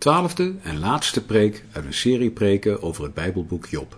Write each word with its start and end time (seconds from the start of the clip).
twaalfde 0.00 0.54
en 0.62 0.78
laatste 0.78 1.24
preek 1.24 1.64
uit 1.72 1.84
een 1.84 1.94
serie 1.94 2.30
preken 2.30 2.82
over 2.82 3.04
het 3.04 3.14
Bijbelboek 3.14 3.66
Job. 3.66 3.96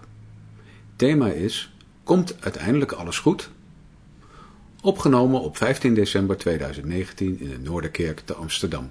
Thema 0.97 1.27
is: 1.27 1.73
Komt 2.05 2.35
uiteindelijk 2.41 2.93
alles 2.93 3.19
goed? 3.19 3.51
Opgenomen 4.83 5.41
op 5.41 5.57
15 5.57 5.95
december 5.95 6.37
2019 6.37 7.41
in 7.41 7.49
de 7.49 7.59
Noorderkerk 7.59 8.21
te 8.21 8.35
Amsterdam. 8.35 8.91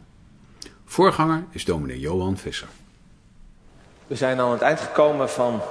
Voorganger 0.86 1.44
is 1.50 1.66
dominee 1.66 2.00
Johan 2.00 2.38
Visser. 2.38 2.68
We 4.08 4.16
zijn 4.16 4.40
aan 4.40 4.52
het 4.52 4.62
eind 4.62 4.80
gekomen 4.80 5.30
van 5.30 5.62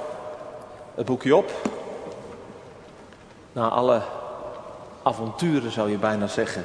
het 0.95 1.05
boek 1.05 1.23
Job. 1.23 1.69
Na 3.53 3.67
alle 3.67 4.01
avonturen 5.03 5.71
zou 5.71 5.91
je 5.91 5.97
bijna 5.97 6.27
zeggen. 6.27 6.63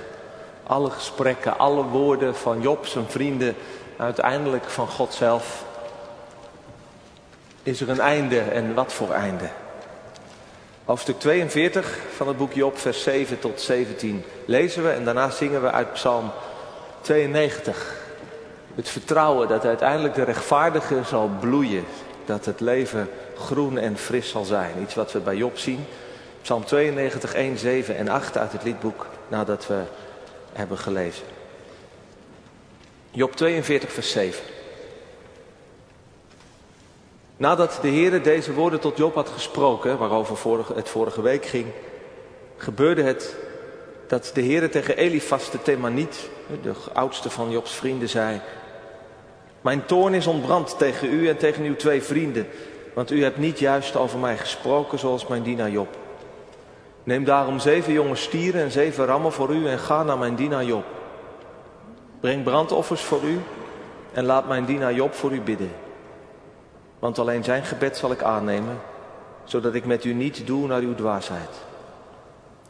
Alle 0.62 0.90
gesprekken, 0.90 1.58
alle 1.58 1.82
woorden 1.82 2.34
van 2.34 2.60
Job, 2.60 2.86
zijn 2.86 3.06
vrienden, 3.06 3.54
uiteindelijk 3.96 4.64
van 4.64 4.88
God 4.88 5.14
zelf. 5.14 5.64
Is 7.62 7.80
er 7.80 7.88
een 7.88 8.00
einde 8.00 8.40
en 8.40 8.74
wat 8.74 8.92
voor 8.92 9.12
einde? 9.12 9.48
Hoofdstuk 10.84 11.18
42 11.18 11.98
van 12.16 12.28
het 12.28 12.36
boek 12.36 12.52
Job, 12.52 12.78
vers 12.78 13.02
7 13.02 13.38
tot 13.38 13.60
17 13.60 14.24
lezen 14.44 14.82
we 14.82 14.90
en 14.90 15.04
daarna 15.04 15.30
zingen 15.30 15.62
we 15.62 15.70
uit 15.70 15.92
Psalm 15.92 16.30
92. 17.00 17.94
Het 18.74 18.88
vertrouwen 18.88 19.48
dat 19.48 19.64
uiteindelijk 19.64 20.14
de 20.14 20.22
rechtvaardige 20.22 21.00
zal 21.04 21.30
bloeien. 21.40 21.84
Dat 22.24 22.44
het 22.44 22.60
leven 22.60 23.10
groen 23.38 23.78
en 23.78 23.96
fris 23.96 24.28
zal 24.28 24.44
zijn. 24.44 24.72
Iets 24.82 24.94
wat 24.94 25.12
we 25.12 25.18
bij 25.18 25.36
Job 25.36 25.58
zien. 25.58 25.84
Psalm 26.42 26.64
92, 26.64 27.34
1, 27.34 27.58
7 27.58 27.96
en 27.96 28.08
8 28.08 28.38
uit 28.38 28.52
het 28.52 28.62
liedboek 28.62 29.06
nadat 29.28 29.66
we 29.66 29.82
hebben 30.52 30.78
gelezen. 30.78 31.35
Job 33.16 33.36
42, 33.36 33.92
vers 33.92 34.10
7. 34.10 34.44
Nadat 37.36 37.78
de 37.82 37.88
Heer 37.88 38.22
deze 38.22 38.52
woorden 38.52 38.80
tot 38.80 38.96
Job 38.96 39.14
had 39.14 39.28
gesproken, 39.28 39.98
waarover 39.98 40.76
het 40.76 40.88
vorige 40.88 41.22
week 41.22 41.46
ging, 41.46 41.66
gebeurde 42.56 43.02
het 43.02 43.36
dat 44.06 44.30
de 44.34 44.40
Heer 44.40 44.70
tegen 44.70 44.96
Elifas 44.96 45.50
de 45.50 45.62
Themaniet, 45.62 46.28
de 46.62 46.72
oudste 46.92 47.30
van 47.30 47.50
Jobs 47.50 47.74
vrienden, 47.74 48.08
zei: 48.08 48.40
Mijn 49.60 49.86
toorn 49.86 50.14
is 50.14 50.26
ontbrand 50.26 50.78
tegen 50.78 51.12
u 51.12 51.28
en 51.28 51.36
tegen 51.36 51.64
uw 51.64 51.76
twee 51.76 52.02
vrienden, 52.02 52.46
want 52.94 53.10
u 53.10 53.22
hebt 53.22 53.38
niet 53.38 53.58
juist 53.58 53.96
over 53.96 54.18
mij 54.18 54.36
gesproken 54.36 54.98
zoals 54.98 55.26
mijn 55.26 55.42
dienaar 55.42 55.70
Job. 55.70 55.96
Neem 57.02 57.24
daarom 57.24 57.58
zeven 57.58 57.92
jonge 57.92 58.16
stieren 58.16 58.62
en 58.62 58.70
zeven 58.70 59.06
rammen 59.06 59.32
voor 59.32 59.54
u 59.54 59.68
en 59.68 59.78
ga 59.78 60.02
naar 60.02 60.18
mijn 60.18 60.34
dienaar 60.34 60.64
Job. 60.64 60.95
Breng 62.20 62.44
brandoffers 62.44 63.02
voor 63.02 63.22
u 63.22 63.40
en 64.12 64.24
laat 64.24 64.48
mijn 64.48 64.64
dienaar 64.64 64.94
Job 64.94 65.14
voor 65.14 65.32
u 65.32 65.40
bidden. 65.40 65.70
Want 66.98 67.18
alleen 67.18 67.44
zijn 67.44 67.64
gebed 67.64 67.96
zal 67.96 68.10
ik 68.10 68.22
aannemen, 68.22 68.78
zodat 69.44 69.74
ik 69.74 69.84
met 69.84 70.04
u 70.04 70.12
niet 70.12 70.46
doe 70.46 70.66
naar 70.66 70.80
uw 70.80 70.94
dwaasheid. 70.94 71.50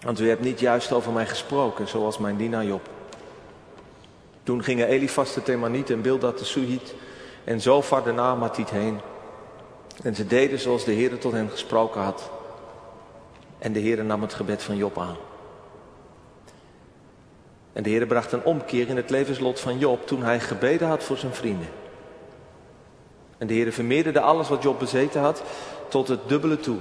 Want 0.00 0.20
u 0.20 0.28
hebt 0.28 0.42
niet 0.42 0.60
juist 0.60 0.92
over 0.92 1.12
mij 1.12 1.26
gesproken, 1.26 1.88
zoals 1.88 2.18
mijn 2.18 2.36
dienaar 2.36 2.64
Job. 2.64 2.88
Toen 4.42 4.64
gingen 4.64 4.88
Elifas 4.88 5.34
de 5.34 5.42
Themaniet 5.42 5.90
en 5.90 6.00
Bildad 6.00 6.38
de 6.38 6.44
Suhit 6.44 6.94
en 7.44 7.60
Zofar 7.60 8.04
de 8.04 8.12
Naamatiet 8.12 8.70
heen. 8.70 9.00
En 10.02 10.14
ze 10.14 10.26
deden 10.26 10.58
zoals 10.58 10.84
de 10.84 10.92
Heer 10.92 11.18
tot 11.18 11.32
hen 11.32 11.50
gesproken 11.50 12.00
had. 12.00 12.30
En 13.58 13.72
de 13.72 13.80
Heer 13.80 14.04
nam 14.04 14.22
het 14.22 14.34
gebed 14.34 14.62
van 14.62 14.76
Job 14.76 14.98
aan. 14.98 15.16
En 17.76 17.82
de 17.82 17.90
Heer 17.90 18.06
bracht 18.06 18.32
een 18.32 18.44
omkeer 18.44 18.88
in 18.88 18.96
het 18.96 19.10
levenslot 19.10 19.60
van 19.60 19.78
Job 19.78 20.06
toen 20.06 20.22
hij 20.22 20.40
gebeden 20.40 20.88
had 20.88 21.04
voor 21.04 21.16
zijn 21.16 21.34
vrienden. 21.34 21.68
En 23.38 23.46
de 23.46 23.54
Heer 23.54 23.72
vermeerderde 23.72 24.20
alles 24.20 24.48
wat 24.48 24.62
Job 24.62 24.78
bezeten 24.78 25.20
had 25.20 25.42
tot 25.88 26.08
het 26.08 26.28
dubbele 26.28 26.60
toe. 26.60 26.76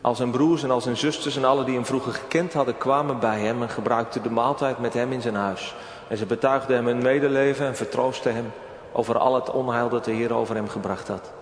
Al 0.00 0.14
zijn 0.14 0.30
broers 0.30 0.62
en 0.62 0.70
al 0.70 0.80
zijn 0.80 0.96
zusters 0.96 1.36
en 1.36 1.44
alle 1.44 1.64
die 1.64 1.74
hem 1.74 1.86
vroeger 1.86 2.12
gekend 2.12 2.52
hadden 2.52 2.78
kwamen 2.78 3.18
bij 3.18 3.40
hem 3.40 3.62
en 3.62 3.68
gebruikten 3.68 4.22
de 4.22 4.30
maaltijd 4.30 4.78
met 4.78 4.94
hem 4.94 5.12
in 5.12 5.22
zijn 5.22 5.34
huis. 5.34 5.74
En 6.08 6.16
ze 6.16 6.26
betuigden 6.26 6.76
hem 6.76 6.86
hun 6.86 7.02
medeleven 7.02 7.66
en 7.66 7.76
vertroostten 7.76 8.34
hem 8.34 8.52
over 8.92 9.18
al 9.18 9.34
het 9.34 9.50
onheil 9.50 9.88
dat 9.88 10.04
de 10.04 10.12
Heer 10.12 10.34
over 10.34 10.54
hem 10.54 10.68
gebracht 10.68 11.08
had. 11.08 11.32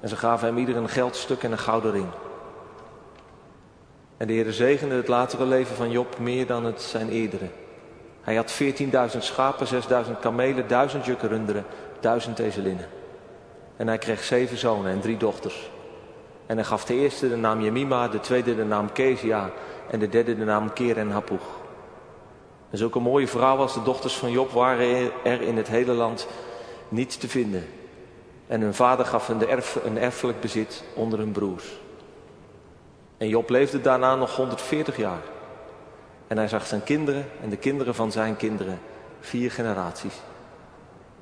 En 0.00 0.08
ze 0.08 0.16
gaven 0.16 0.48
hem 0.48 0.58
ieder 0.58 0.76
een 0.76 0.88
geldstuk 0.88 1.42
en 1.42 1.52
een 1.52 1.58
gouden 1.58 1.92
ring. 1.92 2.08
En 4.16 4.26
de 4.26 4.32
Heer 4.32 4.52
zegende 4.52 4.94
het 4.94 5.08
latere 5.08 5.44
leven 5.44 5.76
van 5.76 5.90
Job 5.90 6.18
meer 6.18 6.46
dan 6.46 6.64
het 6.64 6.82
zijn 6.82 7.08
eerdere. 7.08 7.48
Hij 8.26 8.34
had 8.34 8.62
14.000 8.62 9.18
schapen, 9.18 9.66
6.000 10.06 10.20
kamelen, 10.20 10.68
1000 10.68 11.04
jukken 11.04 11.28
runderen, 11.28 11.64
1000 12.00 12.38
ezelinnen. 12.38 12.86
En 13.76 13.86
hij 13.86 13.98
kreeg 13.98 14.22
zeven 14.22 14.56
zonen 14.56 14.92
en 14.92 15.00
drie 15.00 15.16
dochters. 15.16 15.70
En 16.46 16.56
hij 16.56 16.64
gaf 16.64 16.84
de 16.84 16.94
eerste 16.94 17.28
de 17.28 17.36
naam 17.36 17.62
Jemima, 17.62 18.08
de 18.08 18.20
tweede 18.20 18.56
de 18.56 18.64
naam 18.64 18.92
Kezia 18.92 19.50
en 19.90 19.98
de 19.98 20.08
derde 20.08 20.36
de 20.36 20.44
naam 20.44 20.72
Ker 20.72 20.96
en 20.96 21.10
Hapuch. 21.10 21.46
En 22.70 22.78
zulke 22.78 22.98
mooie 22.98 23.28
vrouwen 23.28 23.62
als 23.62 23.74
de 23.74 23.82
dochters 23.82 24.14
van 24.16 24.30
Job 24.30 24.50
waren 24.50 25.10
er 25.24 25.40
in 25.40 25.56
het 25.56 25.68
hele 25.68 25.92
land 25.92 26.26
niet 26.88 27.20
te 27.20 27.28
vinden. 27.28 27.66
En 28.46 28.60
hun 28.60 28.74
vader 28.74 29.06
gaf 29.06 29.26
hen 29.26 29.38
de 29.38 29.46
erf, 29.46 29.78
een 29.84 29.98
erfelijk 29.98 30.40
bezit 30.40 30.84
onder 30.94 31.18
hun 31.18 31.32
broers. 31.32 31.64
En 33.16 33.28
Job 33.28 33.50
leefde 33.50 33.80
daarna 33.80 34.14
nog 34.14 34.36
140 34.36 34.96
jaar. 34.96 35.22
En 36.26 36.36
hij 36.36 36.48
zag 36.48 36.66
zijn 36.66 36.84
kinderen 36.84 37.28
en 37.42 37.48
de 37.48 37.56
kinderen 37.56 37.94
van 37.94 38.12
zijn 38.12 38.36
kinderen, 38.36 38.80
vier 39.20 39.50
generaties. 39.50 40.14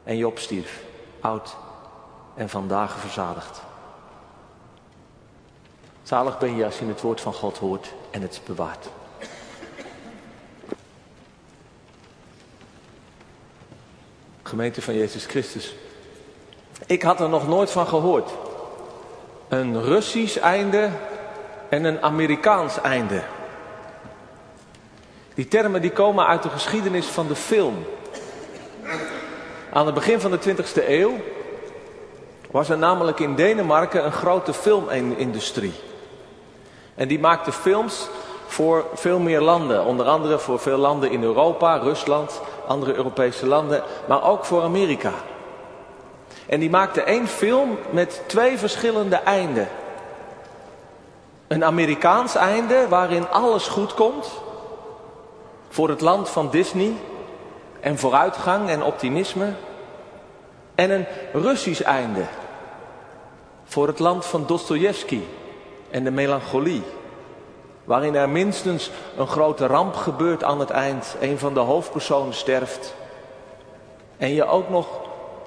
En 0.04 0.16
Job 0.16 0.38
stierf, 0.38 0.82
oud 1.20 1.56
en 2.34 2.48
van 2.48 2.68
dagen 2.68 3.00
verzadigd. 3.00 3.62
Zalig 6.02 6.38
ben 6.38 6.56
je 6.56 6.64
als 6.64 6.78
je 6.78 6.86
het 6.86 7.00
woord 7.00 7.20
van 7.20 7.32
God 7.32 7.58
hoort 7.58 7.94
en 8.10 8.22
het 8.22 8.40
bewaart. 8.46 8.88
Gemeente 14.42 14.82
van 14.82 14.94
Jezus 14.94 15.26
Christus. 15.26 15.74
Ik 16.86 17.02
had 17.02 17.20
er 17.20 17.28
nog 17.28 17.48
nooit 17.48 17.70
van 17.70 17.86
gehoord. 17.86 18.30
Een 19.48 19.82
Russisch 19.82 20.36
einde 20.36 20.90
en 21.68 21.84
een 21.84 22.02
Amerikaans 22.02 22.80
einde. 22.80 23.22
Die 25.34 25.48
termen 25.48 25.82
die 25.82 25.90
komen 25.90 26.26
uit 26.26 26.42
de 26.42 26.48
geschiedenis 26.48 27.06
van 27.06 27.26
de 27.26 27.34
film. 27.34 27.86
Aan 29.72 29.86
het 29.86 29.94
begin 29.94 30.20
van 30.20 30.30
de 30.30 30.38
20e 30.38 30.88
eeuw 30.88 31.12
was 32.50 32.68
er 32.68 32.78
namelijk 32.78 33.20
in 33.20 33.34
Denemarken 33.34 34.04
een 34.04 34.12
grote 34.12 34.52
filmindustrie. 34.52 35.74
En 36.94 37.08
die 37.08 37.18
maakte 37.18 37.52
films 37.52 38.08
voor 38.46 38.84
veel 38.94 39.18
meer 39.18 39.40
landen. 39.40 39.84
Onder 39.84 40.06
andere 40.06 40.38
voor 40.38 40.58
veel 40.58 40.76
landen 40.76 41.10
in 41.10 41.22
Europa, 41.22 41.76
Rusland, 41.76 42.40
andere 42.66 42.94
Europese 42.94 43.46
landen, 43.46 43.82
maar 44.08 44.24
ook 44.24 44.44
voor 44.44 44.62
Amerika. 44.62 45.12
En 46.46 46.60
die 46.60 46.70
maakte 46.70 47.02
één 47.02 47.28
film 47.28 47.78
met 47.90 48.22
twee 48.26 48.58
verschillende 48.58 49.16
einden. 49.16 49.68
Een 51.48 51.64
Amerikaans 51.64 52.34
einde 52.34 52.88
waarin 52.88 53.30
alles 53.30 53.66
goed 53.66 53.94
komt. 53.94 54.26
Voor 55.74 55.88
het 55.88 56.00
land 56.00 56.28
van 56.28 56.50
Disney 56.50 56.92
en 57.80 57.98
vooruitgang 57.98 58.68
en 58.68 58.82
optimisme. 58.82 59.52
En 60.74 60.90
een 60.90 61.06
Russisch 61.32 61.82
einde. 61.82 62.24
Voor 63.64 63.86
het 63.86 63.98
land 63.98 64.26
van 64.26 64.46
Dostoevsky 64.46 65.20
en 65.90 66.04
de 66.04 66.10
melancholie. 66.10 66.82
Waarin 67.84 68.14
er 68.14 68.28
minstens 68.28 68.90
een 69.16 69.26
grote 69.26 69.66
ramp 69.66 69.94
gebeurt 69.94 70.44
aan 70.44 70.60
het 70.60 70.70
eind. 70.70 71.16
Een 71.20 71.38
van 71.38 71.54
de 71.54 71.60
hoofdpersonen 71.60 72.34
sterft. 72.34 72.94
En 74.16 74.34
je 74.34 74.46
ook 74.46 74.68
nog 74.68 74.86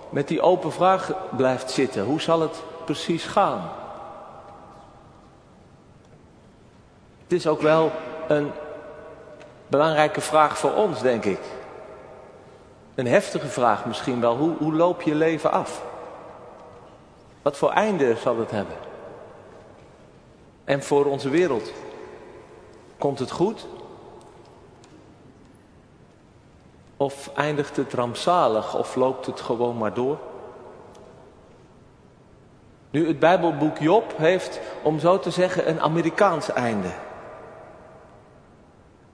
met 0.09 0.27
die 0.27 0.41
open 0.41 0.71
vraag 0.71 1.11
blijft 1.35 1.71
zitten. 1.71 2.03
Hoe 2.03 2.21
zal 2.21 2.41
het 2.41 2.63
precies 2.85 3.25
gaan? 3.25 3.71
Het 7.23 7.31
is 7.33 7.47
ook 7.47 7.61
wel 7.61 7.91
een 8.27 8.51
belangrijke 9.67 10.21
vraag 10.21 10.57
voor 10.57 10.73
ons, 10.73 11.01
denk 11.01 11.25
ik. 11.25 11.39
Een 12.95 13.07
heftige 13.07 13.47
vraag 13.47 13.85
misschien 13.85 14.21
wel. 14.21 14.37
Hoe, 14.37 14.55
hoe 14.57 14.73
loop 14.73 15.01
je 15.01 15.15
leven 15.15 15.51
af? 15.51 15.83
Wat 17.41 17.57
voor 17.57 17.71
einde 17.71 18.15
zal 18.15 18.39
het 18.39 18.51
hebben? 18.51 18.75
En 20.63 20.83
voor 20.83 21.05
onze 21.05 21.29
wereld. 21.29 21.71
Komt 22.97 23.19
het 23.19 23.31
goed? 23.31 23.67
Of 26.97 27.29
eindigt 27.35 27.75
het 27.75 27.93
rampzalig 27.93 28.77
of 28.77 28.95
loopt 28.95 29.25
het 29.25 29.41
gewoon 29.41 29.77
maar 29.77 29.93
door? 29.93 30.17
Nu, 32.89 33.07
het 33.07 33.19
Bijbelboek 33.19 33.77
Job 33.77 34.17
heeft, 34.17 34.59
om 34.83 34.99
zo 34.99 35.19
te 35.19 35.31
zeggen, 35.31 35.69
een 35.69 35.81
Amerikaans 35.81 36.51
einde. 36.51 36.89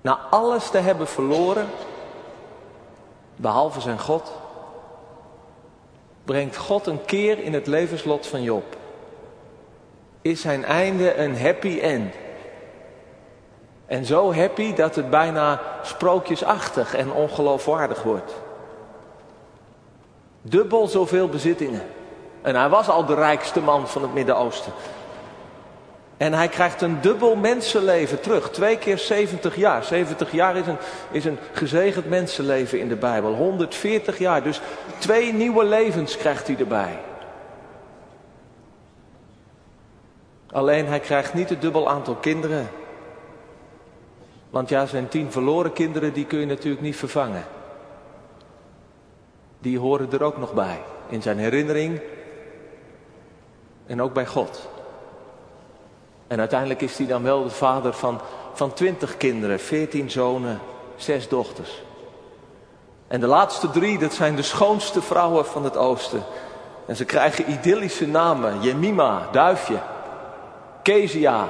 Na 0.04 0.20
alles 0.30 0.70
te 0.70 0.78
hebben 0.78 1.08
verloren, 1.08 1.68
behalve 3.36 3.82
zijn 3.82 4.00
God, 4.00 4.32
brengt 6.24 6.58
God 6.58 6.88
een 6.88 7.06
keer 7.06 7.40
in 7.40 7.54
het 7.54 7.68
levenslot 7.68 8.28
van 8.28 8.42
Job. 8.42 8.64
Is 10.22 10.42
zijn 10.42 10.66
einde 10.66 11.16
een 11.16 11.40
happy 11.40 11.80
end. 11.80 12.14
En 13.86 14.06
zo 14.06 14.34
happy 14.34 14.74
dat 14.74 14.96
het 14.96 15.10
bijna 15.10 15.62
sprookjesachtig 15.82 16.96
en 16.96 17.12
ongeloofwaardig 17.12 18.04
wordt. 18.04 18.34
Dubbel 20.42 20.88
zoveel 20.88 21.30
bezittingen. 21.30 21.84
En 22.42 22.56
hij 22.56 22.70
was 22.70 22.90
al 22.90 23.06
de 23.06 23.16
rijkste 23.16 23.62
man 23.62 23.88
van 23.88 24.02
het 24.02 24.14
Midden-Oosten. 24.14 24.74
En 26.18 26.34
hij 26.34 26.48
krijgt 26.48 26.82
een 26.82 27.02
dubbel 27.02 27.36
mensenleven 27.36 28.20
terug. 28.20 28.50
Twee 28.50 28.78
keer 28.78 28.98
70 28.98 29.56
jaar. 29.56 29.84
70 29.84 30.32
jaar 30.32 30.56
is 30.56 30.68
een, 30.68 30.78
is 31.12 31.26
een 31.26 31.38
gezegend 31.52 32.10
mensenleven 32.10 32.80
in 32.80 32.88
de 32.88 32.96
Bijbel. 32.96 33.34
140 33.34 34.18
jaar. 34.18 34.44
Dus 34.44 34.62
twee 34.98 35.34
nieuwe 35.34 35.64
levens 35.64 36.18
krijgt 36.18 36.48
hij 36.48 36.58
erbij. 36.60 37.00
Alleen 40.48 40.88
hij 40.88 41.00
krijgt 41.00 41.34
niet 41.34 41.50
het 41.50 41.62
dubbel 41.62 41.90
aantal 41.90 42.16
kinderen. 42.16 42.70
Want 44.50 44.70
ja, 44.70 44.86
zijn 44.86 45.08
tien 45.08 45.32
verloren 45.32 45.74
kinderen, 45.74 46.14
die 46.14 46.26
kun 46.26 46.40
je 46.40 46.46
natuurlijk 46.46 46.82
niet 46.82 46.96
vervangen. 46.96 47.44
Die 49.60 49.80
horen 49.80 50.12
er 50.12 50.24
ook 50.24 50.38
nog 50.38 50.54
bij. 50.54 50.82
In 51.08 51.22
zijn 51.22 51.38
herinnering 51.38 52.02
en 53.86 54.02
ook 54.02 54.14
bij 54.14 54.26
God. 54.26 54.70
En 56.34 56.40
uiteindelijk 56.40 56.82
is 56.82 56.98
hij 56.98 57.08
dan 57.08 57.24
wel 57.24 57.44
de 57.44 57.50
vader 57.50 57.94
van, 57.94 58.22
van 58.54 58.74
twintig 58.74 59.18
kinderen, 59.18 59.60
veertien 59.60 60.12
zonen, 60.12 60.60
zes 60.96 61.28
dochters. 61.28 61.84
En 63.08 63.20
de 63.20 63.28
laatste 63.28 63.70
drie, 63.70 63.98
dat 63.98 64.14
zijn 64.14 64.36
de 64.36 64.42
schoonste 64.42 65.02
vrouwen 65.02 65.46
van 65.46 65.64
het 65.64 65.78
oosten. 65.78 66.24
En 66.86 66.96
ze 66.96 67.06
krijgen 67.06 67.52
idyllische 67.52 68.08
namen. 68.08 68.62
Jemima, 68.62 69.28
duifje. 69.32 69.78
Kezia, 70.84 71.50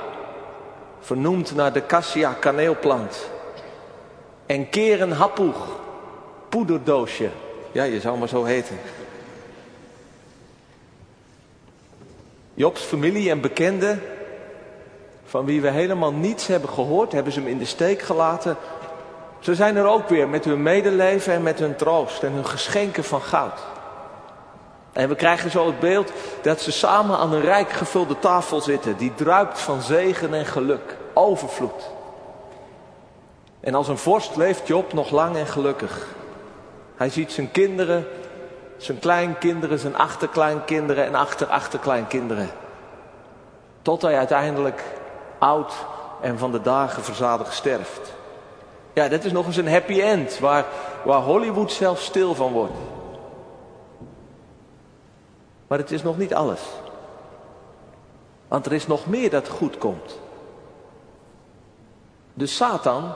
vernoemd 0.99 1.55
naar 1.55 1.73
de 1.73 1.85
cassia 1.85 2.33
kaneelplant. 2.33 3.29
En 4.45 4.69
Keren 4.69 5.11
Hapoeg, 5.11 5.67
poederdoosje. 6.49 7.29
Ja, 7.71 7.83
je 7.83 7.99
zou 7.99 8.17
maar 8.17 8.27
zo 8.27 8.43
heten. 8.43 8.79
Jobs 12.53 12.81
familie 12.81 13.29
en 13.29 13.41
bekenden, 13.41 14.01
van 15.33 15.45
wie 15.45 15.61
we 15.61 15.69
helemaal 15.69 16.11
niets 16.11 16.47
hebben 16.47 16.69
gehoord, 16.69 17.11
hebben 17.11 17.33
ze 17.33 17.39
hem 17.39 17.49
in 17.49 17.57
de 17.57 17.65
steek 17.65 18.01
gelaten. 18.01 18.57
Ze 19.39 19.55
zijn 19.55 19.75
er 19.75 19.85
ook 19.85 20.09
weer 20.09 20.29
met 20.29 20.45
hun 20.45 20.61
medeleven 20.61 21.33
en 21.33 21.43
met 21.43 21.59
hun 21.59 21.75
troost 21.75 22.23
en 22.23 22.31
hun 22.31 22.45
geschenken 22.45 23.03
van 23.03 23.21
goud. 23.21 23.59
En 24.91 25.09
we 25.09 25.15
krijgen 25.15 25.51
zo 25.51 25.65
het 25.65 25.79
beeld 25.79 26.11
dat 26.41 26.61
ze 26.61 26.71
samen 26.71 27.17
aan 27.17 27.33
een 27.33 27.41
rijk 27.41 27.69
gevulde 27.71 28.19
tafel 28.19 28.61
zitten, 28.61 28.97
die 28.97 29.13
druipt 29.15 29.59
van 29.59 29.81
zegen 29.81 30.33
en 30.33 30.45
geluk, 30.45 30.97
overvloed. 31.13 31.89
En 33.59 33.75
als 33.75 33.87
een 33.87 33.97
vorst 33.97 34.35
leeft 34.35 34.67
Job 34.67 34.93
nog 34.93 35.11
lang 35.11 35.35
en 35.35 35.47
gelukkig. 35.47 36.07
Hij 36.95 37.09
ziet 37.09 37.31
zijn 37.31 37.51
kinderen, 37.51 38.07
zijn 38.77 38.99
kleinkinderen, 38.99 39.79
zijn 39.79 39.95
achterkleinkinderen 39.95 41.05
en 41.05 41.15
achterachterkleinkinderen. 41.15 42.49
Tot 43.81 44.01
hij 44.01 44.17
uiteindelijk 44.17 44.83
oud 45.43 45.73
en 46.21 46.37
van 46.37 46.51
de 46.51 46.61
dagen 46.61 47.03
verzadigd 47.03 47.53
sterft. 47.53 48.13
Ja, 48.93 49.07
dat 49.07 49.23
is 49.23 49.31
nog 49.31 49.45
eens 49.45 49.57
een 49.57 49.71
happy 49.71 50.01
end 50.01 50.39
waar, 50.39 50.65
waar 51.03 51.21
Hollywood 51.21 51.71
zelf 51.71 52.01
stil 52.01 52.35
van 52.35 52.51
wordt. 52.51 52.77
Maar 55.67 55.77
het 55.77 55.91
is 55.91 56.03
nog 56.03 56.17
niet 56.17 56.33
alles. 56.33 56.61
Want 58.47 58.65
er 58.65 58.73
is 58.73 58.87
nog 58.87 59.05
meer 59.05 59.29
dat 59.29 59.47
goed 59.47 59.77
komt. 59.77 60.19
De 62.33 62.45
Satan, 62.45 63.11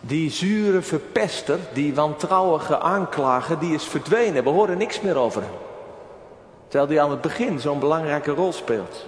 die 0.00 0.30
zure 0.30 0.82
verpester, 0.82 1.58
die 1.72 1.94
wantrouwige 1.94 2.78
aanklager, 2.78 3.58
die 3.58 3.74
is 3.74 3.84
verdwenen. 3.84 4.44
We 4.44 4.50
horen 4.50 4.78
niks 4.78 5.00
meer 5.00 5.16
over 5.16 5.42
hem. 5.42 5.54
Terwijl 6.68 6.90
hij 6.90 7.00
aan 7.00 7.10
het 7.10 7.20
begin 7.20 7.60
zo'n 7.60 7.78
belangrijke 7.78 8.30
rol 8.30 8.52
speelt. 8.52 9.06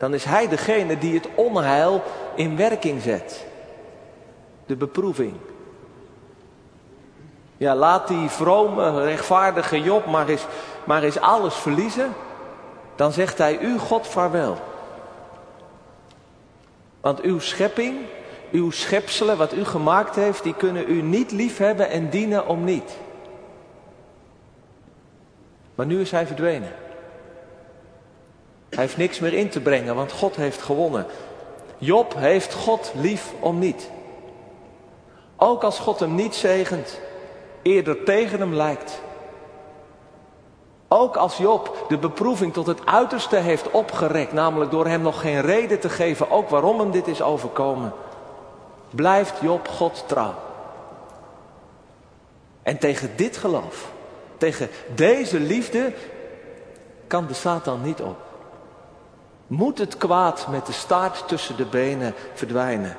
Dan 0.00 0.14
is 0.14 0.24
hij 0.24 0.48
degene 0.48 0.98
die 0.98 1.14
het 1.14 1.28
onheil 1.34 2.02
in 2.34 2.56
werking 2.56 3.02
zet. 3.02 3.46
De 4.66 4.76
beproeving. 4.76 5.32
Ja, 7.56 7.74
laat 7.74 8.08
die 8.08 8.28
vrome, 8.28 9.04
rechtvaardige 9.04 9.82
Job 9.82 10.06
maar 10.06 10.28
eens, 10.28 10.46
maar 10.84 11.02
eens 11.02 11.20
alles 11.20 11.54
verliezen. 11.54 12.12
Dan 12.96 13.12
zegt 13.12 13.38
hij, 13.38 13.58
u 13.58 13.78
God 13.78 14.06
vaarwel. 14.06 14.58
Want 17.00 17.20
uw 17.20 17.38
schepping, 17.38 17.96
uw 18.50 18.70
schepselen, 18.70 19.36
wat 19.36 19.52
u 19.52 19.64
gemaakt 19.64 20.16
heeft, 20.16 20.42
die 20.42 20.54
kunnen 20.54 20.90
u 20.90 21.02
niet 21.02 21.30
liefhebben 21.30 21.90
en 21.90 22.10
dienen 22.10 22.46
om 22.46 22.64
niet. 22.64 22.96
Maar 25.74 25.86
nu 25.86 26.00
is 26.00 26.10
hij 26.10 26.26
verdwenen. 26.26 26.72
Hij 28.70 28.84
heeft 28.84 28.96
niks 28.96 29.18
meer 29.18 29.32
in 29.32 29.48
te 29.48 29.60
brengen, 29.60 29.94
want 29.94 30.12
God 30.12 30.36
heeft 30.36 30.62
gewonnen. 30.62 31.06
Job 31.78 32.14
heeft 32.16 32.54
God 32.54 32.92
lief 32.94 33.32
om 33.40 33.58
niet. 33.58 33.90
Ook 35.36 35.64
als 35.64 35.78
God 35.78 36.00
hem 36.00 36.14
niet 36.14 36.34
zegent, 36.34 37.00
eerder 37.62 38.04
tegen 38.04 38.38
hem 38.38 38.54
lijkt. 38.54 39.00
Ook 40.88 41.16
als 41.16 41.36
Job 41.36 41.84
de 41.88 41.98
beproeving 41.98 42.52
tot 42.52 42.66
het 42.66 42.86
uiterste 42.86 43.36
heeft 43.36 43.70
opgerekt, 43.70 44.32
namelijk 44.32 44.70
door 44.70 44.86
hem 44.86 45.02
nog 45.02 45.20
geen 45.20 45.40
reden 45.40 45.80
te 45.80 45.88
geven, 45.88 46.30
ook 46.30 46.48
waarom 46.48 46.78
hem 46.78 46.90
dit 46.90 47.06
is 47.08 47.22
overkomen, 47.22 47.92
blijft 48.90 49.40
Job 49.40 49.68
God 49.68 50.04
trouw. 50.06 50.34
En 52.62 52.78
tegen 52.78 53.16
dit 53.16 53.36
geloof, 53.36 53.90
tegen 54.36 54.68
deze 54.94 55.40
liefde, 55.40 55.92
kan 57.06 57.26
de 57.26 57.34
Satan 57.34 57.82
niet 57.82 58.00
op. 58.00 58.29
Moet 59.50 59.78
het 59.78 59.96
kwaad 59.96 60.46
met 60.48 60.66
de 60.66 60.72
staart 60.72 61.28
tussen 61.28 61.56
de 61.56 61.64
benen 61.64 62.14
verdwijnen? 62.34 62.96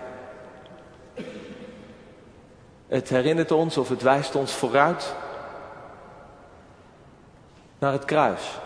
Het 2.88 3.10
herinnert 3.10 3.52
ons 3.52 3.78
of 3.78 3.90
het 3.90 4.02
wijst 4.02 4.36
ons 4.36 4.52
vooruit 4.52 5.16
naar 7.80 7.92
het 7.92 8.06
kruis. 8.06 8.60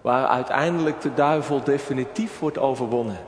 Waar 0.00 0.26
uiteindelijk 0.26 1.00
de 1.00 1.14
duivel 1.14 1.62
definitief 1.62 2.38
wordt 2.38 2.58
overwonnen. 2.58 3.18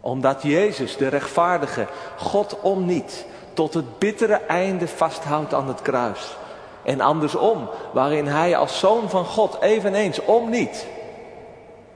Omdat 0.00 0.42
Jezus, 0.42 0.96
de 0.96 1.08
rechtvaardige, 1.08 1.86
God 2.16 2.60
om 2.60 2.84
niet, 2.84 3.26
tot 3.52 3.74
het 3.74 3.98
bittere 3.98 4.36
einde 4.36 4.88
vasthoudt 4.88 5.54
aan 5.54 5.68
het 5.68 5.82
kruis. 5.82 6.36
En 6.82 7.00
andersom, 7.00 7.68
waarin 7.92 8.26
hij 8.26 8.56
als 8.56 8.78
zoon 8.78 9.10
van 9.10 9.24
God 9.24 9.60
eveneens 9.60 10.24
om 10.24 10.50
niet, 10.50 10.92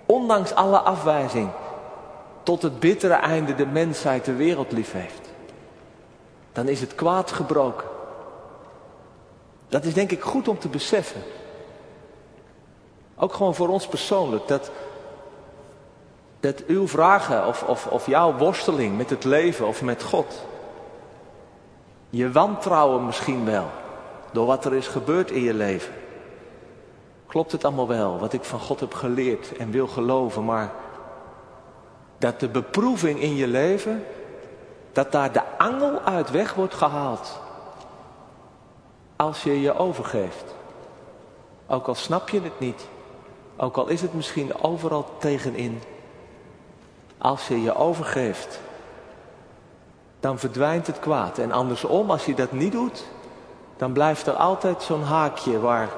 ondanks 0.09 0.55
alle 0.55 0.79
afwijzing, 0.79 1.49
tot 2.43 2.63
het 2.63 2.81
bittere 2.81 3.15
einde 3.15 3.55
de 3.55 3.67
mensheid 3.67 4.25
de 4.25 4.35
wereld 4.35 4.73
lief 4.73 4.93
heeft 4.93 5.29
dan 6.59 6.69
is 6.69 6.81
het 6.81 6.95
kwaad 6.95 7.33
gebroken. 7.33 7.89
Dat 9.69 9.85
is 9.85 9.95
denk 9.95 10.11
ik 10.11 10.23
goed 10.23 10.49
om 10.49 10.59
te 10.59 10.69
beseffen. 10.69 11.23
Ook 13.17 13.33
gewoon 13.33 13.55
voor 13.55 13.69
ons 13.69 13.87
persoonlijk. 13.87 14.49
Dat, 14.49 14.71
dat 16.41 16.65
uw 16.67 16.89
vragen 16.89 17.47
of, 17.47 17.63
of, 17.63 17.87
of 17.87 18.07
jouw 18.07 18.37
worsteling 18.37 18.97
met 18.97 19.11
het 19.11 19.25
leven 19.25 19.67
of 19.67 19.83
met 19.83 20.03
God. 20.03 20.47
Je 22.11 22.33
wantrouwen 22.33 23.07
misschien 23.07 23.45
wel. 23.45 23.67
Door 24.33 24.47
wat 24.47 24.65
er 24.65 24.75
is 24.75 24.87
gebeurd 24.87 25.31
in 25.31 25.43
je 25.43 25.55
leven. 25.55 25.95
Klopt 27.29 27.53
het 27.53 27.65
allemaal 27.65 27.89
wel, 27.89 28.19
wat 28.19 28.33
ik 28.33 28.45
van 28.45 28.61
God 28.61 28.81
heb 28.81 28.95
geleerd 28.95 29.57
en 29.57 29.71
wil 29.71 29.87
geloven, 29.87 30.45
maar 30.45 30.73
dat 32.19 32.41
de 32.41 32.49
beproeving 32.49 33.21
in 33.21 33.35
je 33.35 33.47
leven 33.47 34.05
dat 34.93 35.13
daar 35.13 35.33
de 35.33 35.43
angel 35.59 36.01
uit 36.01 36.31
weg 36.31 36.55
wordt 36.55 36.75
gehaald. 36.75 37.41
Als 39.17 39.43
je 39.43 39.61
je 39.61 39.75
overgeeft. 39.75 40.45
Ook 41.67 41.87
al 41.87 41.95
snap 41.95 42.29
je 42.29 42.41
het 42.41 42.61
niet. 42.61 42.87
Ook 43.57 43.77
al 43.77 43.89
is 43.89 44.03
het 44.03 44.15
misschien 44.15 44.63
overal 44.63 45.07
tegenin. 45.19 45.83
Als 47.19 47.49
je 47.49 47.63
je 47.63 47.75
overgeeft. 47.75 48.61
Dan 50.21 50.39
verdwijnt 50.39 50.87
het 50.87 50.99
kwaad. 50.99 51.39
En 51.39 51.53
andersom, 51.53 52.11
als 52.11 52.25
je 52.25 52.35
dat 52.35 52.53
niet 52.53 52.73
doet. 52.73 53.05
Dan 53.77 53.93
blijft 53.93 54.27
er 54.27 54.35
altijd 54.35 54.83
zo'n 54.83 55.03
haakje 55.03 55.61
waar 55.61 55.89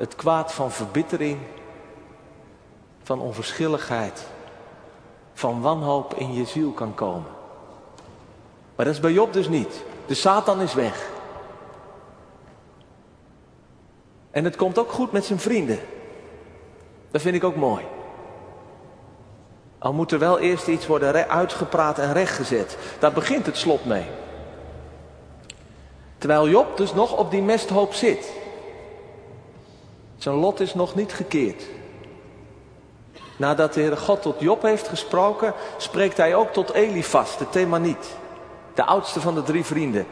het 0.00 0.16
kwaad 0.16 0.52
van 0.52 0.70
verbittering. 0.70 1.38
Van 3.02 3.20
onverschilligheid. 3.20 4.26
Van 5.32 5.60
wanhoop 5.60 6.14
in 6.14 6.34
je 6.34 6.44
ziel 6.44 6.70
kan 6.70 6.94
komen. 6.94 7.30
Maar 8.76 8.84
dat 8.84 8.94
is 8.94 9.00
bij 9.00 9.12
Job 9.12 9.32
dus 9.32 9.48
niet. 9.48 9.84
De 10.06 10.14
Satan 10.14 10.60
is 10.60 10.74
weg. 10.74 11.10
En 14.30 14.44
het 14.44 14.56
komt 14.56 14.78
ook 14.78 14.92
goed 14.92 15.12
met 15.12 15.24
zijn 15.24 15.38
vrienden. 15.38 15.78
Dat 17.10 17.20
vind 17.20 17.34
ik 17.34 17.44
ook 17.44 17.56
mooi. 17.56 17.84
Al 19.78 19.92
moet 19.92 20.12
er 20.12 20.18
wel 20.18 20.38
eerst 20.38 20.66
iets 20.66 20.86
worden 20.86 21.28
uitgepraat 21.28 21.98
en 21.98 22.12
rechtgezet. 22.12 22.78
Daar 22.98 23.12
begint 23.12 23.46
het 23.46 23.56
slot 23.56 23.84
mee. 23.84 24.06
Terwijl 26.18 26.48
Job 26.48 26.76
dus 26.76 26.94
nog 26.94 27.16
op 27.16 27.30
die 27.30 27.42
mesthoop 27.42 27.94
zit. 27.94 28.39
Zijn 30.20 30.34
lot 30.34 30.60
is 30.60 30.74
nog 30.74 30.94
niet 30.94 31.12
gekeerd. 31.12 31.62
Nadat 33.36 33.74
de 33.74 33.80
Heere 33.80 33.96
God 33.96 34.22
tot 34.22 34.40
Job 34.40 34.62
heeft 34.62 34.88
gesproken, 34.88 35.54
spreekt 35.76 36.16
hij 36.16 36.34
ook 36.34 36.52
tot 36.52 36.72
Elifas, 36.72 37.38
de 37.38 37.48
Themaniet. 37.48 38.16
De 38.74 38.84
oudste 38.84 39.20
van 39.20 39.34
de 39.34 39.42
drie 39.42 39.64
vrienden. 39.64 40.06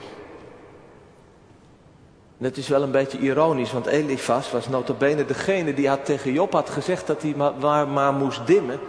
Dat 2.39 2.57
is 2.57 2.69
wel 2.69 2.83
een 2.83 2.91
beetje 2.91 3.19
ironisch, 3.19 3.73
want 3.73 3.87
Elifas 3.87 4.51
was 4.51 4.69
notabene 4.69 5.25
degene 5.25 5.75
die 5.75 5.89
had 5.89 6.05
tegen 6.05 6.33
Job 6.33 6.53
had 6.53 6.71
gezegd 6.71 7.07
dat 7.07 7.23
hij 7.23 7.35
maar, 7.61 7.89
maar 7.89 8.13
moest 8.13 8.47
dimmen. 8.47 8.81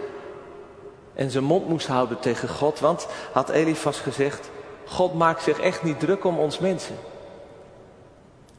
En 1.14 1.30
zijn 1.30 1.44
mond 1.44 1.68
moest 1.68 1.86
houden 1.86 2.20
tegen 2.20 2.48
God, 2.48 2.80
want 2.80 3.06
had 3.32 3.48
Elifas 3.48 3.98
gezegd, 3.98 4.50
God 4.86 5.14
maakt 5.14 5.42
zich 5.42 5.60
echt 5.60 5.82
niet 5.82 6.00
druk 6.00 6.24
om 6.24 6.38
ons 6.38 6.58
mensen. 6.58 6.96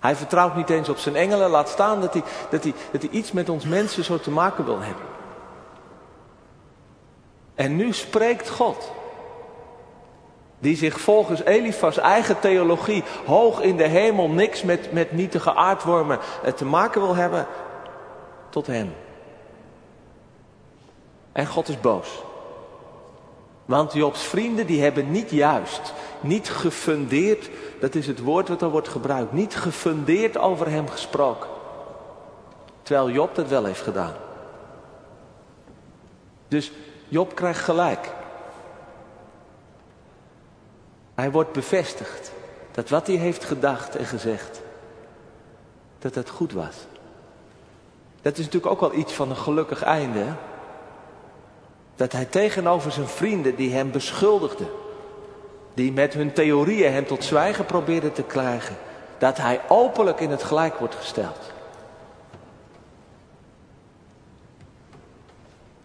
Hij 0.02 0.16
vertrouwt 0.16 0.56
niet 0.56 0.70
eens 0.70 0.90
op 0.90 0.98
zijn 0.98 1.16
engelen, 1.16 1.50
laat 1.50 1.70
staan 1.70 2.02
dat 2.02 2.14
hij, 2.14 2.24
dat 2.50 2.64
hij, 2.64 2.74
dat 2.92 3.02
hij 3.02 3.12
iets 3.12 3.32
met 3.32 3.50
ons 3.50 3.66
mensen 3.66 4.04
zo 4.04 4.20
te 4.20 4.32
maken 4.32 4.66
wil 4.66 4.80
hebben. 4.80 5.06
En 7.56 7.76
nu 7.76 7.94
spreekt 7.94 8.50
God. 8.50 8.92
Die 10.60 10.76
zich 10.78 11.00
volgens 11.00 11.44
Elifas 11.44 11.98
eigen 11.98 12.40
theologie 12.40 13.04
hoog 13.26 13.62
in 13.62 13.78
de 13.78 13.88
hemel 13.88 14.30
niks 14.30 14.64
met, 14.64 14.92
met 14.92 15.12
nietige 15.12 15.56
aardwormen 15.56 16.20
eh, 16.44 16.54
te 16.54 16.66
maken 16.66 17.02
wil 17.02 17.16
hebben, 17.16 17.48
tot 18.50 18.68
hem. 18.68 18.94
En 21.32 21.48
God 21.48 21.68
is 21.70 21.80
boos. 21.80 22.24
Want 23.66 23.94
Jobs 23.94 24.24
vrienden 24.24 24.66
die 24.66 24.82
hebben 24.82 25.12
niet 25.12 25.30
juist, 25.30 25.94
niet 26.24 26.50
gefundeerd, 26.50 27.50
dat 27.80 27.96
is 27.96 28.08
het 28.08 28.20
woord 28.20 28.48
wat 28.48 28.62
er 28.62 28.70
wordt 28.70 28.88
gebruikt, 28.88 29.32
niet 29.32 29.56
gefundeerd 29.56 30.38
over 30.38 30.70
hem 30.70 30.88
gesproken. 30.90 31.50
Terwijl 32.82 33.10
Job 33.10 33.36
dat 33.36 33.48
wel 33.48 33.66
heeft 33.66 33.82
gedaan. 33.82 34.14
Dus 36.48 36.72
Job 37.08 37.36
krijgt 37.36 37.64
gelijk. 37.64 38.14
Hij 41.16 41.32
wordt 41.32 41.52
bevestigd 41.52 42.32
dat 42.72 42.90
wat 42.90 43.08
hij 43.08 43.16
heeft 43.16 43.44
gedacht 43.44 43.96
en 43.96 44.06
gezegd, 44.06 44.62
dat 46.00 46.16
het 46.16 46.30
goed 46.30 46.54
was. 46.54 46.76
Dat 48.22 48.38
is 48.38 48.46
natuurlijk 48.46 48.72
ook 48.72 48.80
wel 48.80 49.00
iets 49.00 49.14
van 49.14 49.30
een 49.30 49.38
gelukkig 49.38 49.84
einde. 49.84 50.26
Dat 51.96 52.12
hij 52.12 52.26
tegenover 52.26 52.92
zijn 52.92 53.08
vrienden 53.08 53.56
die 53.56 53.74
hem 53.74 53.92
beschuldigden, 53.92 54.68
die 55.74 55.92
met 55.92 56.14
hun 56.14 56.34
theorieën 56.34 56.94
hem 56.94 57.06
tot 57.06 57.24
zwijgen 57.24 57.66
probeerden 57.66 58.14
te 58.14 58.24
krijgen, 58.24 58.78
dat 59.18 59.38
hij 59.38 59.62
openlijk 59.68 60.20
in 60.20 60.30
het 60.32 60.44
gelijk 60.44 60.76
wordt 60.76 60.96
gesteld. 60.96 61.52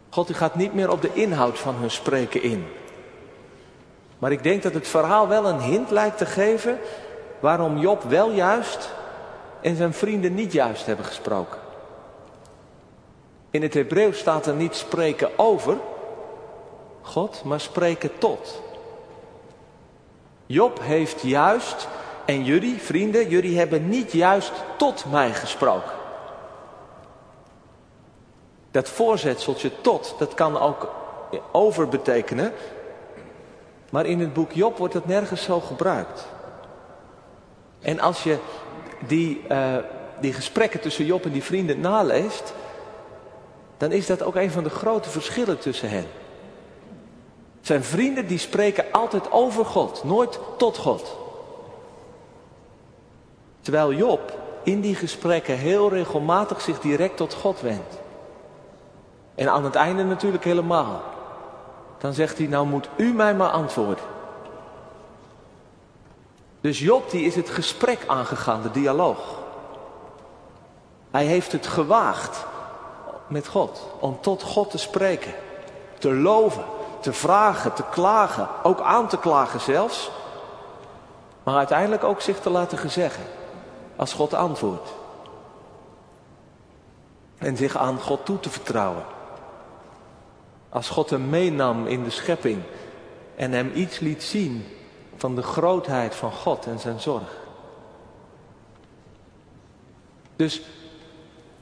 God 0.09 0.37
gaat 0.37 0.55
niet 0.55 0.75
meer 0.75 0.91
op 0.91 1.03
de 1.03 1.11
inhoud 1.13 1.59
van 1.59 1.75
hun 1.75 1.91
spreken 1.91 2.43
in. 2.43 2.67
Maar 4.19 4.33
ik 4.33 4.43
denk 4.43 4.63
dat 4.63 4.75
het 4.75 4.89
verhaal 4.89 5.29
wel 5.29 5.47
een 5.47 5.61
hint 5.61 5.91
lijkt 5.91 6.19
te 6.19 6.27
geven 6.27 6.79
waarom 7.41 7.79
Job 7.79 8.03
wel 8.03 8.31
juist 8.31 8.93
en 9.61 9.77
zijn 9.77 9.93
vrienden 9.93 10.35
niet 10.35 10.53
juist 10.53 10.87
hebben 10.87 11.05
gesproken. 11.05 11.59
In 13.51 13.63
het 13.63 13.75
Hebreeuws 13.75 14.19
staat 14.19 14.47
er 14.47 14.55
niet 14.55 14.75
spreken 14.75 15.39
over 15.39 15.77
God, 17.03 17.43
maar 17.45 17.61
spreken 17.61 18.19
tot. 18.19 18.63
Job 20.47 20.81
heeft 20.83 21.23
juist, 21.23 21.89
en 22.25 22.45
jullie, 22.45 22.81
vrienden, 22.81 23.29
jullie 23.29 23.59
hebben 23.59 23.89
niet 23.89 24.13
juist 24.13 24.53
tot 24.77 25.05
mij 25.11 25.33
gesproken. 25.33 25.93
Dat 28.71 28.89
voorzetseltje 28.89 29.81
tot, 29.81 30.15
dat 30.19 30.35
kan 30.35 30.59
ook 30.59 30.91
over 31.53 31.89
betekenen. 31.89 32.53
Maar 33.91 34.07
in 34.07 34.21
het 34.21 34.33
boek 34.33 34.53
Job 34.53 34.79
wordt 34.79 34.95
het 34.95 35.07
nergens 35.07 35.43
zo 35.43 35.61
gebruikt. 35.61 36.27
En 37.81 38.01
als 38.01 38.23
je 38.23 38.39
die, 39.07 39.43
uh, 39.51 39.77
die 40.21 40.33
gesprekken 40.33 40.81
tussen 40.81 41.05
Job 41.05 41.25
en 41.25 41.33
die 41.33 41.43
vrienden 41.45 41.81
naleest, 41.81 42.55
dan 43.77 43.93
is 43.93 44.07
dat 44.07 44.23
ook 44.23 44.35
een 44.35 44.51
van 44.51 44.63
de 44.63 44.71
grote 44.71 45.11
verschillen 45.11 45.59
tussen 45.59 45.91
hen. 45.91 46.07
Zijn 47.67 47.85
vrienden 47.85 48.27
die 48.27 48.39
spreken 48.39 48.85
altijd 48.93 49.33
over 49.33 49.65
God, 49.65 50.05
nooit 50.05 50.39
tot 50.57 50.77
God. 50.77 51.17
Terwijl 53.61 53.93
Job 53.93 54.39
in 54.63 54.81
die 54.81 54.95
gesprekken 54.95 55.57
heel 55.57 55.89
regelmatig 55.89 56.61
zich 56.61 56.81
direct 56.81 57.17
tot 57.17 57.35
God 57.35 57.61
wendt. 57.61 57.99
En 59.35 59.51
aan 59.51 59.65
het 59.65 59.75
einde 59.75 60.05
natuurlijk 60.05 60.45
helemaal. 60.45 61.03
Dan 61.99 62.15
zegt 62.15 62.39
hij, 62.39 62.47
nou 62.47 62.67
moet 62.67 62.89
u 62.97 63.13
mij 63.13 63.35
maar 63.35 63.51
antwoorden. 63.51 64.05
Dus 66.61 66.79
Job 66.79 67.11
die 67.11 67.25
is 67.25 67.35
het 67.35 67.51
gesprek 67.51 68.05
aangegaan, 68.07 68.63
de 68.63 68.71
dialoog. 68.71 69.39
Hij 71.11 71.25
heeft 71.25 71.53
het 71.53 71.67
gewaagd 71.67 72.45
met 73.27 73.47
God, 73.47 73.83
om 73.99 74.19
tot 74.21 74.43
God 74.43 74.71
te 74.71 74.79
spreken, 74.79 75.35
te 75.99 76.15
loven, 76.15 76.65
te 77.01 77.13
vragen, 77.13 77.73
te 77.73 77.85
klagen, 77.91 78.49
ook 78.63 78.81
aan 78.81 79.09
te 79.09 79.19
klagen 79.19 79.61
zelfs. 79.61 80.11
Maar 81.43 81.57
uiteindelijk 81.57 82.05
ook 82.05 82.21
zich 82.21 82.41
te 82.41 82.51
laten 82.51 82.79
gezeggen, 82.79 83.25
als 83.97 84.13
God 84.13 84.35
antwoordt. 84.35 84.95
En 87.39 87.57
zich 87.57 87.77
aan 87.77 88.01
God 88.01 88.25
toe 88.25 88.41
te 88.41 88.51
vertrouwen. 88.51 89.05
Als 90.69 90.89
God 90.89 91.11
hem 91.11 91.29
meenam 91.29 91.87
in 91.87 92.05
de 92.05 92.11
schepping 92.11 92.63
en 93.37 93.53
hem 93.53 93.71
iets 93.75 93.99
liet 93.99 94.23
zien 94.23 94.67
van 95.17 95.35
de 95.35 95.43
grootheid 95.43 96.15
van 96.15 96.33
God 96.33 96.67
en 96.67 96.79
zijn 96.79 97.01
zorg. 97.01 97.37
Dus 100.37 100.63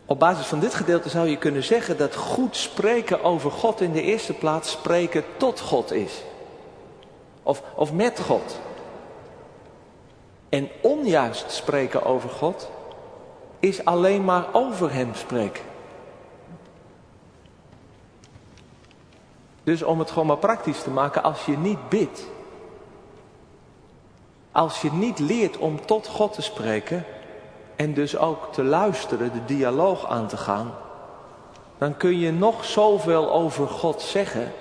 op 0.07 0.19
basis 0.19 0.47
van 0.47 0.61
dit 0.61 0.75
gedeelte 0.75 1.09
zou 1.09 1.29
je 1.29 1.37
kunnen 1.37 1.63
zeggen 1.63 1.97
dat 1.99 2.15
goed 2.15 2.57
spreken 2.57 3.23
over 3.23 3.51
God 3.51 3.81
in 3.81 3.93
de 3.93 4.03
eerste 4.03 4.33
plaats 4.33 4.71
spreken 4.71 5.25
tot 5.37 5.61
God 5.61 5.93
is. 5.93 6.23
Of, 7.43 7.63
of 7.75 7.93
met 7.93 8.21
God. 8.21 8.61
En 10.49 10.69
onjuist 10.81 11.51
spreken 11.51 12.05
over 12.05 12.31
God 12.31 12.71
is 13.59 13.85
alleen 13.85 14.25
maar 14.25 14.47
over 14.53 14.93
Hem 14.93 15.15
spreken. 15.15 15.65
Dus 19.65 19.83
om 19.83 19.99
het 19.99 20.11
gewoon 20.11 20.27
maar 20.27 20.37
praktisch 20.37 20.83
te 20.83 20.91
maken, 20.91 21.23
als 21.23 21.45
je 21.45 21.57
niet 21.57 21.89
bidt, 21.89 22.27
als 24.53 24.81
je 24.81 24.93
niet 24.93 25.19
leert 25.19 25.57
om 25.57 25.87
tot 25.87 26.07
God 26.07 26.33
te 26.33 26.43
spreken 26.43 27.05
en 27.77 27.95
dus 27.95 28.17
ook 28.17 28.53
te 28.53 28.65
luisteren, 28.65 29.33
de 29.33 29.45
dialoog 29.45 30.07
aan 30.07 30.27
te 30.27 30.37
gaan, 30.37 30.75
dan 31.79 31.97
kun 31.97 32.19
je 32.19 32.33
nog 32.33 32.65
zoveel 32.65 33.33
over 33.33 33.69
God 33.69 34.03
zeggen, 34.03 34.53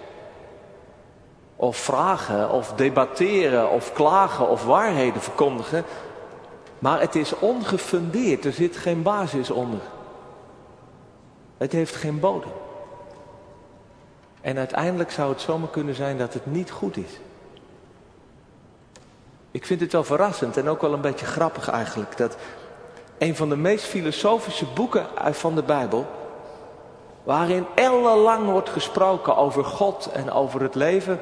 of 1.55 1.77
vragen, 1.77 2.49
of 2.49 2.73
debatteren, 2.73 3.69
of 3.69 3.93
klagen, 3.93 4.49
of 4.49 4.65
waarheden 4.65 5.21
verkondigen, 5.21 5.83
maar 6.79 6.99
het 6.99 7.15
is 7.15 7.39
ongefundeerd, 7.39 8.45
er 8.45 8.53
zit 8.53 8.77
geen 8.77 9.01
basis 9.01 9.49
onder. 9.49 9.79
Het 11.57 11.71
heeft 11.71 11.95
geen 11.95 12.19
bodem. 12.19 12.51
En 14.41 14.57
uiteindelijk 14.57 15.11
zou 15.11 15.29
het 15.29 15.41
zomaar 15.41 15.69
kunnen 15.69 15.95
zijn 15.95 16.17
dat 16.17 16.33
het 16.33 16.45
niet 16.45 16.71
goed 16.71 16.97
is. 16.97 17.19
Ik 19.51 19.65
vind 19.65 19.79
het 19.79 19.91
wel 19.91 20.03
verrassend 20.03 20.57
en 20.57 20.67
ook 20.69 20.81
wel 20.81 20.93
een 20.93 21.01
beetje 21.01 21.25
grappig 21.25 21.69
eigenlijk. 21.69 22.17
Dat 22.17 22.37
een 23.17 23.35
van 23.35 23.49
de 23.49 23.55
meest 23.55 23.85
filosofische 23.85 24.65
boeken 24.65 25.05
van 25.31 25.55
de 25.55 25.63
Bijbel. 25.63 26.05
Waarin 27.23 27.65
ellenlang 27.75 28.49
wordt 28.49 28.69
gesproken 28.69 29.35
over 29.35 29.65
God 29.65 30.09
en 30.11 30.31
over 30.31 30.61
het 30.61 30.75
leven. 30.75 31.19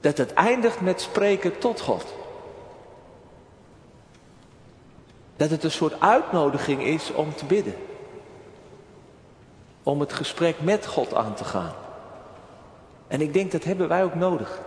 Dat 0.00 0.18
het 0.18 0.34
eindigt 0.34 0.80
met 0.80 1.00
spreken 1.00 1.58
tot 1.58 1.80
God. 1.80 2.04
Dat 5.36 5.50
het 5.50 5.64
een 5.64 5.70
soort 5.70 6.00
uitnodiging 6.00 6.82
is 6.82 7.12
om 7.12 7.34
te 7.34 7.44
bidden 7.44 7.74
om 9.82 10.00
het 10.00 10.12
gesprek 10.12 10.60
met 10.60 10.86
God 10.86 11.14
aan 11.14 11.34
te 11.34 11.44
gaan. 11.44 11.72
En 13.08 13.20
ik 13.20 13.32
denk 13.32 13.52
dat 13.52 13.64
hebben 13.64 13.88
wij 13.88 14.04
ook 14.04 14.14
nodig. 14.14 14.60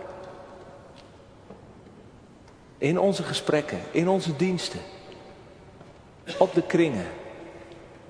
In 2.78 2.98
onze 2.98 3.22
gesprekken, 3.22 3.80
in 3.90 4.08
onze 4.08 4.36
diensten. 4.36 4.80
Op 6.38 6.54
de 6.54 6.62
kringen. 6.62 7.06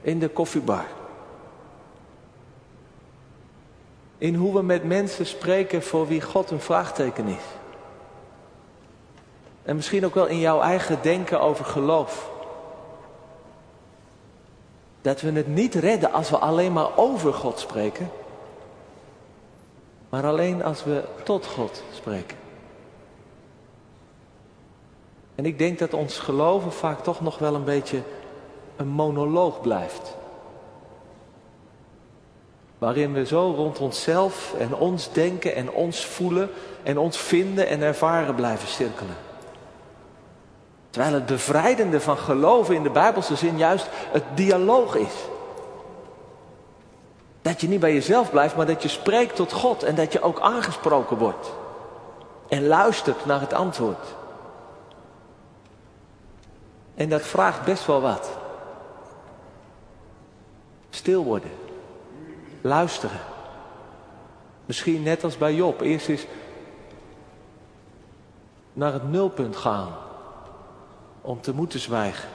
In 0.01 0.19
de 0.19 0.29
koffiebar. 0.29 0.85
In 4.19 4.35
hoe 4.35 4.55
we 4.55 4.63
met 4.63 4.85
mensen 4.85 5.27
spreken 5.27 5.83
voor 5.83 6.07
wie 6.07 6.23
God 6.23 6.51
een 6.51 6.61
vraagteken 6.61 7.27
is. 7.27 7.43
En 9.63 9.77
misschien 9.77 10.05
ook 10.05 10.15
wel 10.15 10.27
in 10.27 10.39
jouw 10.39 10.61
eigen 10.61 10.99
denken 11.03 11.41
over 11.41 11.65
geloof. 11.65 12.31
Dat 15.03 15.21
we 15.21 15.33
het 15.33 15.47
niet 15.47 15.75
redden 15.75 16.13
als 16.13 16.31
we 16.31 16.39
alleen 16.39 16.73
maar 16.73 16.97
over 16.97 17.35
God 17.35 17.59
spreken. 17.59 18.11
Maar 20.09 20.27
alleen 20.27 20.65
als 20.65 20.85
we 20.85 21.05
tot 21.23 21.47
God 21.47 21.83
spreken. 21.93 22.46
En 25.37 25.47
ik 25.47 25.59
denk 25.59 25.79
dat 25.79 25.95
ons 25.95 26.19
geloven 26.19 26.73
vaak 26.73 27.03
toch 27.03 27.21
nog 27.21 27.39
wel 27.39 27.55
een 27.55 27.65
beetje 27.65 28.03
een 28.77 28.89
monoloog 28.89 29.61
blijft. 29.61 30.17
Waarin 32.79 33.13
we 33.13 33.27
zo 33.27 33.53
rond 33.57 33.79
onszelf 33.79 34.55
en 34.59 34.75
ons 34.75 35.13
denken 35.13 35.55
en 35.55 35.71
ons 35.71 36.07
voelen 36.07 36.51
en 36.83 36.99
ons 36.99 37.19
vinden 37.19 37.69
en 37.69 37.83
ervaren 37.83 38.35
blijven 38.35 38.69
cirkelen. 38.69 39.17
Terwijl 40.91 41.15
het 41.15 41.27
bevrijdende 41.27 42.01
van 42.01 42.19
geloven 42.19 42.75
in 42.75 42.83
de 42.83 42.91
Bijbelse 42.91 43.37
zin 43.37 43.59
juist 43.59 43.89
het 43.93 44.25
dialoog 44.35 44.95
is. 44.95 45.15
Dat 47.43 47.61
je 47.61 47.69
niet 47.69 47.81
bij 47.81 47.93
jezelf 47.93 48.31
blijft, 48.31 48.57
maar 48.57 48.67
dat 48.67 48.83
je 48.83 48.89
spreekt 48.89 49.37
tot 49.37 49.53
God 49.53 49.83
en 49.83 49.95
dat 49.95 50.13
je 50.13 50.23
ook 50.23 50.41
aangesproken 50.41 51.19
wordt. 51.19 51.53
En 52.49 52.67
luistert 52.67 53.27
naar 53.27 53.41
het 53.41 53.53
antwoord. 53.53 54.15
En 56.97 57.09
dat 57.09 57.23
vraagt 57.23 57.65
best 57.65 57.87
wel 57.87 58.01
wat. 58.01 58.31
Stil 60.91 61.25
worden. 61.25 61.51
Luisteren. 62.61 63.21
Misschien 64.67 65.03
net 65.03 65.25
als 65.25 65.39
bij 65.39 65.55
Job. 65.55 65.81
Eerst 65.81 66.09
eens 66.09 66.27
naar 68.73 68.93
het 68.93 69.11
nulpunt 69.11 69.57
gaan. 69.57 69.89
Om 71.21 71.41
te 71.41 71.55
moeten 71.55 71.81
zwijgen. 71.81 72.29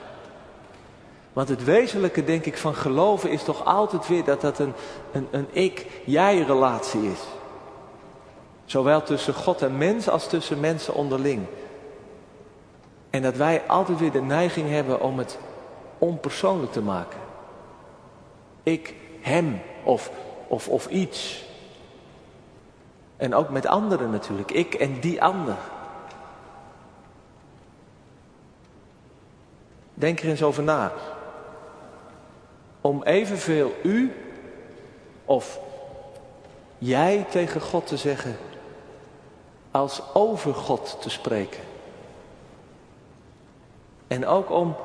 Want 1.32 1.48
het 1.48 1.64
wezenlijke, 1.64 2.24
denk 2.24 2.44
ik, 2.44 2.58
van 2.58 2.74
geloven 2.74 3.30
is 3.30 3.42
toch 3.42 3.64
altijd 3.64 4.08
weer 4.08 4.24
dat 4.24 4.40
dat 4.40 4.58
een, 4.58 4.72
een, 5.12 5.28
een 5.30 5.46
ik-jij 5.50 6.42
relatie 6.42 7.10
is. 7.10 7.20
Zowel 8.64 9.02
tussen 9.02 9.34
God 9.34 9.62
en 9.62 9.78
mens 9.78 10.08
als 10.08 10.28
tussen 10.28 10.60
mensen 10.60 10.94
onderling. 10.94 11.46
En 13.12 13.22
dat 13.22 13.36
wij 13.36 13.62
altijd 13.66 13.98
weer 13.98 14.12
de 14.12 14.22
neiging 14.22 14.70
hebben 14.70 15.00
om 15.00 15.18
het 15.18 15.38
onpersoonlijk 15.98 16.72
te 16.72 16.82
maken. 16.82 17.18
Ik, 18.62 18.94
hem 19.20 19.60
of, 19.82 20.10
of, 20.46 20.68
of 20.68 20.86
iets. 20.86 21.44
En 23.16 23.34
ook 23.34 23.48
met 23.48 23.66
anderen 23.66 24.10
natuurlijk. 24.10 24.50
Ik 24.50 24.74
en 24.74 25.00
die 25.00 25.22
ander. 25.22 25.56
Denk 29.94 30.20
er 30.20 30.28
eens 30.28 30.42
over 30.42 30.62
na. 30.62 30.92
Om 32.80 33.02
evenveel 33.02 33.72
u 33.82 34.12
of 35.24 35.60
jij 36.78 37.26
tegen 37.30 37.60
God 37.60 37.86
te 37.86 37.96
zeggen 37.96 38.36
als 39.70 40.02
over 40.14 40.54
God 40.54 40.96
te 41.00 41.10
spreken. 41.10 41.71
En 44.12 44.26
ook 44.26 44.50
om 44.50 44.76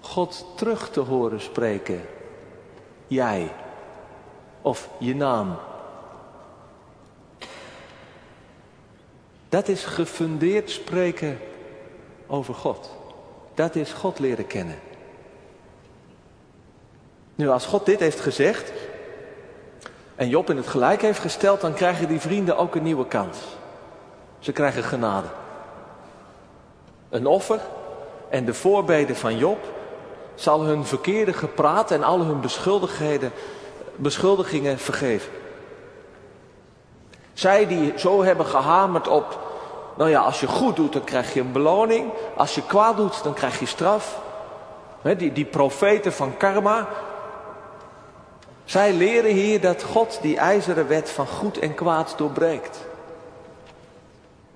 God 0.00 0.46
terug 0.54 0.90
te 0.90 1.00
horen 1.00 1.40
spreken. 1.40 2.00
Jij. 3.06 3.52
Of 4.62 4.88
je 4.98 5.14
naam. 5.14 5.56
Dat 9.48 9.68
is 9.68 9.84
gefundeerd 9.84 10.70
spreken 10.70 11.38
over 12.26 12.54
God. 12.54 12.90
Dat 13.54 13.74
is 13.74 13.92
God 13.92 14.18
leren 14.18 14.46
kennen. 14.46 14.78
Nu, 17.34 17.48
als 17.48 17.66
God 17.66 17.86
dit 17.86 18.00
heeft 18.00 18.20
gezegd 18.20 18.72
en 20.14 20.28
Job 20.28 20.50
in 20.50 20.56
het 20.56 20.66
gelijk 20.66 21.02
heeft 21.02 21.20
gesteld, 21.20 21.60
dan 21.60 21.74
krijgen 21.74 22.08
die 22.08 22.20
vrienden 22.20 22.56
ook 22.56 22.74
een 22.74 22.82
nieuwe 22.82 23.06
kans. 23.06 23.38
Ze 24.38 24.52
krijgen 24.52 24.82
genade. 24.82 25.28
Een 27.10 27.26
offer 27.26 27.60
en 28.28 28.44
de 28.44 28.54
voorbeden 28.54 29.16
van 29.16 29.36
Job 29.36 29.58
zal 30.34 30.62
hun 30.62 30.84
verkeerde 30.84 31.32
gepraat 31.32 31.90
en 31.90 32.02
al 32.02 32.20
hun 32.20 32.40
beschuldigingen 33.96 34.78
vergeven. 34.78 35.32
Zij 37.32 37.66
die 37.66 37.92
zo 37.96 38.22
hebben 38.22 38.46
gehamerd 38.46 39.08
op, 39.08 39.38
nou 39.96 40.10
ja, 40.10 40.20
als 40.20 40.40
je 40.40 40.46
goed 40.46 40.76
doet 40.76 40.92
dan 40.92 41.04
krijg 41.04 41.34
je 41.34 41.40
een 41.40 41.52
beloning, 41.52 42.10
als 42.36 42.54
je 42.54 42.66
kwaad 42.66 42.96
doet 42.96 43.22
dan 43.22 43.34
krijg 43.34 43.58
je 43.58 43.66
straf. 43.66 44.20
die, 45.02 45.32
die 45.32 45.44
profeten 45.44 46.12
van 46.12 46.36
karma, 46.36 46.88
zij 48.64 48.92
leren 48.92 49.30
hier 49.30 49.60
dat 49.60 49.82
God 49.82 50.18
die 50.22 50.36
ijzeren 50.36 50.88
wet 50.88 51.10
van 51.10 51.26
goed 51.26 51.58
en 51.58 51.74
kwaad 51.74 52.14
doorbreekt. 52.16 52.86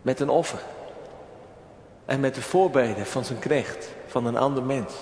Met 0.03 0.21
een 0.21 0.29
offer. 0.29 0.59
En 2.05 2.21
met 2.21 2.35
de 2.35 2.43
voorbeden 2.43 3.07
van 3.07 3.25
zijn 3.25 3.39
knecht, 3.39 3.89
van 4.07 4.27
een 4.27 4.37
ander 4.37 4.63
mens. 4.63 4.93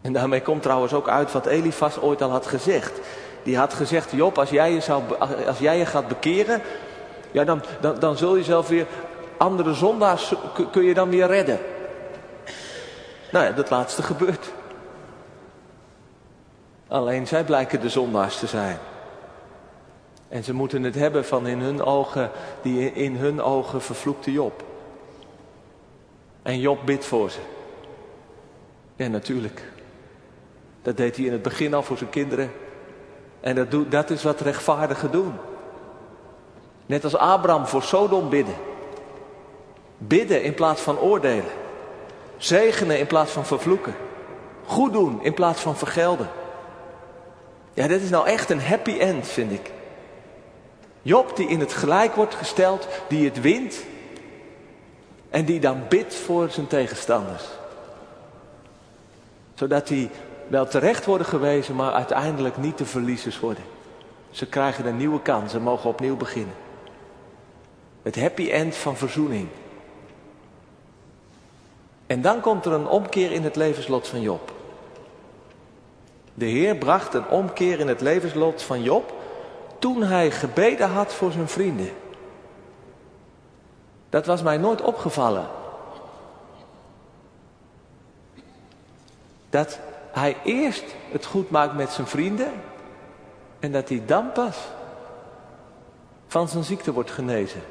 En 0.00 0.12
daarmee 0.12 0.42
komt 0.42 0.62
trouwens 0.62 0.92
ook 0.92 1.08
uit 1.08 1.32
wat 1.32 1.46
Elifas 1.46 2.00
ooit 2.00 2.22
al 2.22 2.30
had 2.30 2.46
gezegd. 2.46 3.00
Die 3.42 3.56
had 3.56 3.74
gezegd, 3.74 4.10
Job, 4.10 4.38
als 4.38 4.50
jij 4.50 4.72
je, 4.72 4.92
als 5.46 5.58
jij 5.58 5.78
je 5.78 5.86
gaat 5.86 6.08
bekeren, 6.08 6.62
ja, 7.30 7.44
dan, 7.44 7.62
dan, 7.80 7.98
dan 7.98 8.16
zul 8.16 8.36
je 8.36 8.44
zelf 8.44 8.68
weer 8.68 8.86
andere 9.36 9.74
zondaars 9.74 10.34
kun 10.70 10.84
je 10.84 10.94
dan 10.94 11.08
weer 11.08 11.26
redden. 11.26 11.58
Nou 13.32 13.44
ja, 13.44 13.52
dat 13.52 13.70
laatste 13.70 14.02
gebeurt. 14.02 14.52
Alleen 16.88 17.26
zij 17.26 17.44
blijken 17.44 17.80
de 17.80 17.88
zondaars 17.88 18.38
te 18.38 18.46
zijn. 18.46 18.78
En 20.28 20.44
ze 20.44 20.54
moeten 20.54 20.82
het 20.82 20.94
hebben 20.94 21.24
van 21.24 21.46
in 21.46 21.60
hun 21.60 21.82
ogen, 21.82 22.30
die 22.62 22.92
in 22.92 23.16
hun 23.16 23.42
ogen 23.42 23.82
vervloekte 23.82 24.32
Job. 24.32 24.64
En 26.42 26.60
Job 26.60 26.78
bidt 26.84 27.04
voor 27.04 27.30
ze. 27.30 27.38
Ja, 28.96 29.08
natuurlijk. 29.08 29.62
Dat 30.82 30.96
deed 30.96 31.16
hij 31.16 31.24
in 31.24 31.32
het 31.32 31.42
begin 31.42 31.74
al 31.74 31.82
voor 31.82 31.96
zijn 31.96 32.10
kinderen. 32.10 32.50
En 33.40 33.54
dat, 33.54 33.70
doet, 33.70 33.90
dat 33.90 34.10
is 34.10 34.22
wat 34.22 34.40
rechtvaardigen 34.40 35.10
doen. 35.10 35.32
Net 36.86 37.04
als 37.04 37.16
Abraham 37.16 37.66
voor 37.66 37.82
Sodom 37.82 38.28
bidden. 38.28 38.54
Bidden 39.98 40.42
in 40.42 40.54
plaats 40.54 40.80
van 40.80 40.98
oordelen. 40.98 41.50
Zegenen 42.36 42.98
in 42.98 43.06
plaats 43.06 43.30
van 43.30 43.46
vervloeken. 43.46 43.94
Goed 44.66 44.92
doen 44.92 45.22
in 45.22 45.34
plaats 45.34 45.60
van 45.60 45.76
vergelden. 45.76 46.28
Ja, 47.74 47.86
dit 47.86 48.02
is 48.02 48.10
nou 48.10 48.26
echt 48.26 48.50
een 48.50 48.60
happy 48.60 48.98
end, 48.98 49.26
vind 49.26 49.52
ik. 49.52 49.72
Job 51.08 51.36
die 51.36 51.48
in 51.48 51.60
het 51.60 51.72
gelijk 51.72 52.14
wordt 52.14 52.34
gesteld, 52.34 52.88
die 53.08 53.24
het 53.24 53.40
wint 53.40 53.84
en 55.30 55.44
die 55.44 55.60
dan 55.60 55.82
bidt 55.88 56.14
voor 56.14 56.50
zijn 56.50 56.66
tegenstanders. 56.66 57.44
Zodat 59.54 59.86
die 59.86 60.10
wel 60.46 60.66
terecht 60.66 61.04
worden 61.04 61.26
gewezen, 61.26 61.74
maar 61.74 61.92
uiteindelijk 61.92 62.56
niet 62.56 62.78
de 62.78 62.84
verliezers 62.86 63.40
worden. 63.40 63.64
Ze 64.30 64.46
krijgen 64.46 64.86
een 64.86 64.96
nieuwe 64.96 65.22
kans 65.22 65.54
en 65.54 65.62
mogen 65.62 65.90
opnieuw 65.90 66.16
beginnen. 66.16 66.54
Het 68.02 68.20
happy 68.20 68.50
end 68.50 68.76
van 68.76 68.96
verzoening. 68.96 69.48
En 72.06 72.22
dan 72.22 72.40
komt 72.40 72.64
er 72.64 72.72
een 72.72 72.88
omkeer 72.88 73.32
in 73.32 73.44
het 73.44 73.56
levenslot 73.56 74.08
van 74.08 74.20
Job. 74.20 74.52
De 76.34 76.46
Heer 76.46 76.76
bracht 76.76 77.14
een 77.14 77.28
omkeer 77.28 77.80
in 77.80 77.88
het 77.88 78.00
levenslot 78.00 78.62
van 78.62 78.82
Job 78.82 79.16
toen 79.78 80.02
hij 80.02 80.30
gebeden 80.30 80.90
had 80.90 81.12
voor 81.12 81.32
zijn 81.32 81.48
vrienden. 81.48 81.90
Dat 84.08 84.26
was 84.26 84.42
mij 84.42 84.56
nooit 84.56 84.82
opgevallen. 84.82 85.46
Dat 89.50 89.78
hij 90.12 90.36
eerst 90.44 90.84
het 91.10 91.26
goed 91.26 91.50
maakt 91.50 91.74
met 91.74 91.90
zijn 91.90 92.06
vrienden 92.06 92.52
en 93.58 93.72
dat 93.72 93.88
hij 93.88 94.02
dan 94.06 94.32
pas 94.32 94.56
van 96.26 96.48
zijn 96.48 96.64
ziekte 96.64 96.92
wordt 96.92 97.10
genezen 97.10 97.62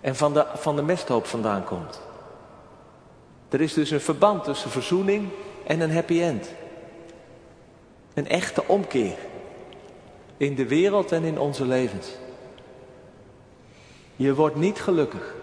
en 0.00 0.16
van 0.16 0.32
de, 0.32 0.46
van 0.54 0.76
de 0.76 0.82
mesthoop 0.82 1.26
vandaan 1.26 1.64
komt. 1.64 2.00
Er 3.48 3.60
is 3.60 3.72
dus 3.72 3.90
een 3.90 4.00
verband 4.00 4.44
tussen 4.44 4.70
verzoening 4.70 5.28
en 5.66 5.80
een 5.80 5.92
happy 5.92 6.22
end. 6.22 6.48
Een 8.14 8.28
echte 8.28 8.62
omkeer 8.66 9.16
in 10.36 10.54
de 10.54 10.66
wereld 10.66 11.12
en 11.12 11.24
in 11.24 11.38
onze 11.38 11.64
levens. 11.64 12.08
Je 14.16 14.34
wordt 14.34 14.56
niet 14.56 14.80
gelukkig. 14.80 15.34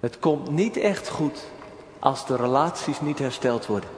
Het 0.00 0.18
komt 0.18 0.50
niet 0.50 0.76
echt 0.76 1.08
goed 1.08 1.50
als 1.98 2.26
de 2.26 2.36
relaties 2.36 3.00
niet 3.00 3.18
hersteld 3.18 3.66
worden. 3.66 3.90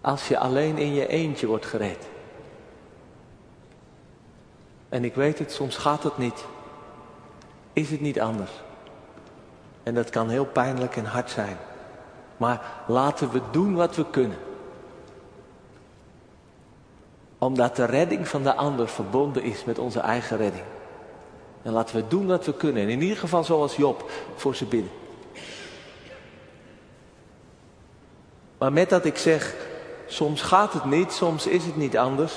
Als 0.00 0.28
je 0.28 0.38
alleen 0.38 0.78
in 0.78 0.94
je 0.94 1.06
eentje 1.06 1.46
wordt 1.46 1.66
gered. 1.66 2.08
En 4.88 5.04
ik 5.04 5.14
weet 5.14 5.38
het, 5.38 5.52
soms 5.52 5.76
gaat 5.76 6.02
het 6.02 6.18
niet. 6.18 6.44
Is 7.72 7.90
het 7.90 8.00
niet 8.00 8.20
anders? 8.20 8.50
En 9.82 9.94
dat 9.94 10.10
kan 10.10 10.28
heel 10.28 10.46
pijnlijk 10.46 10.96
en 10.96 11.04
hard 11.04 11.30
zijn. 11.30 11.56
Maar 12.40 12.60
laten 12.86 13.30
we 13.30 13.40
doen 13.50 13.74
wat 13.74 13.96
we 13.96 14.04
kunnen. 14.10 14.38
Omdat 17.38 17.76
de 17.76 17.84
redding 17.84 18.28
van 18.28 18.42
de 18.42 18.54
ander 18.54 18.88
verbonden 18.88 19.42
is 19.42 19.64
met 19.64 19.78
onze 19.78 20.00
eigen 20.00 20.36
redding. 20.36 20.64
En 21.62 21.72
laten 21.72 21.96
we 21.96 22.08
doen 22.08 22.26
wat 22.26 22.44
we 22.44 22.54
kunnen. 22.54 22.82
En 22.82 22.88
in 22.88 23.02
ieder 23.02 23.16
geval 23.16 23.44
zoals 23.44 23.76
Job 23.76 24.10
voor 24.36 24.54
ze 24.54 24.64
bidden. 24.64 24.90
Maar 28.58 28.72
met 28.72 28.88
dat 28.88 29.04
ik 29.04 29.16
zeg, 29.16 29.54
soms 30.06 30.42
gaat 30.42 30.72
het 30.72 30.84
niet, 30.84 31.12
soms 31.12 31.46
is 31.46 31.64
het 31.64 31.76
niet 31.76 31.96
anders, 31.96 32.34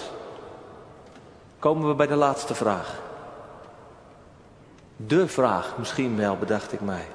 komen 1.59 1.87
we 1.87 1.93
bij 1.93 2.07
de 2.07 2.15
laatste 2.15 2.55
vraag. 2.55 3.01
De 4.95 5.27
vraag 5.27 5.77
misschien 5.77 6.17
wel, 6.17 6.37
bedacht 6.37 6.73
ik 6.73 6.81
mij. 6.81 7.07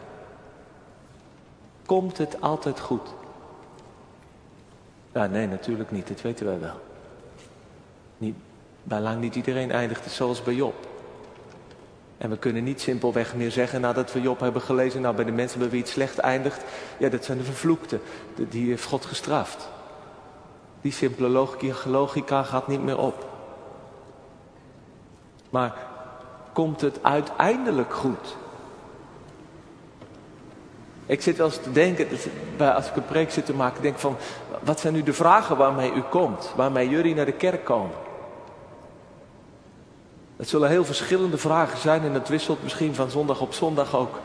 Komt 1.89 2.19
het 2.19 2.41
altijd 2.41 2.81
goed? 2.81 3.09
Ja, 5.13 5.27
nee, 5.27 5.47
natuurlijk 5.47 5.91
niet, 5.91 6.09
dat 6.09 6.21
weten 6.21 6.47
wij 6.47 6.61
wel. 6.61 6.81
Niet, 8.19 8.35
bijlang 8.83 9.21
niet 9.21 9.35
iedereen 9.35 9.71
eindigt 9.71 10.11
zoals 10.11 10.43
bij 10.43 10.55
Job. 10.55 10.75
En 12.19 12.31
we 12.31 12.39
kunnen 12.39 12.65
niet 12.65 12.81
simpelweg 12.81 13.35
meer 13.35 13.51
zeggen 13.51 13.81
nadat 13.81 14.13
we 14.13 14.21
Job 14.21 14.41
hebben 14.41 14.63
gelezen, 14.63 15.01
nou 15.01 15.15
bij 15.15 15.25
de 15.25 15.33
mensen 15.33 15.59
bij 15.59 15.71
wie 15.71 15.81
het 15.81 15.89
slecht 15.89 16.19
eindigt, 16.19 16.65
ja 16.99 17.09
dat 17.09 17.25
zijn 17.25 17.39
de 17.39 17.45
vervloekten, 17.45 18.01
die 18.35 18.69
heeft 18.69 18.85
God 18.85 19.05
gestraft. 19.05 19.69
Die 20.81 20.93
simpele 20.93 21.29
logica, 21.29 21.89
logica 21.91 22.43
gaat 22.43 22.69
niet 22.69 22.83
meer 22.83 22.99
op. 22.99 23.29
Maar 25.51 25.77
komt 26.53 26.81
het 26.81 27.03
uiteindelijk 27.03 27.95
goed? 27.95 28.37
Ik 31.09 31.23
zit 31.23 31.37
wel 31.37 31.47
eens 31.47 31.61
te 31.63 31.73
denken, 31.73 32.09
als 32.75 32.89
ik 32.89 32.97
een 32.97 33.05
preek 33.05 33.31
zit 33.31 33.47
te 33.47 33.55
maken, 33.55 33.83
denk 33.83 33.99
van, 33.99 34.17
wat 34.63 34.81
zijn 34.81 34.93
nu 34.93 35.03
de 35.03 35.13
vragen 35.13 35.57
waarmee 35.57 35.93
u 35.93 36.01
komt, 36.01 36.53
waarmee 36.57 36.89
jullie 36.89 37.15
naar 37.15 37.25
de 37.25 37.33
kerk 37.33 37.65
komen? 37.65 37.97
Het 40.37 40.49
zullen 40.49 40.69
heel 40.69 40.85
verschillende 40.85 41.39
vragen 41.39 41.79
zijn 41.79 42.03
en 42.03 42.15
het 42.15 42.29
wisselt 42.29 42.63
misschien 42.63 42.95
van 42.95 43.11
zondag 43.11 43.41
op 43.41 43.53
zondag 43.53 43.97
ook. 43.97 44.19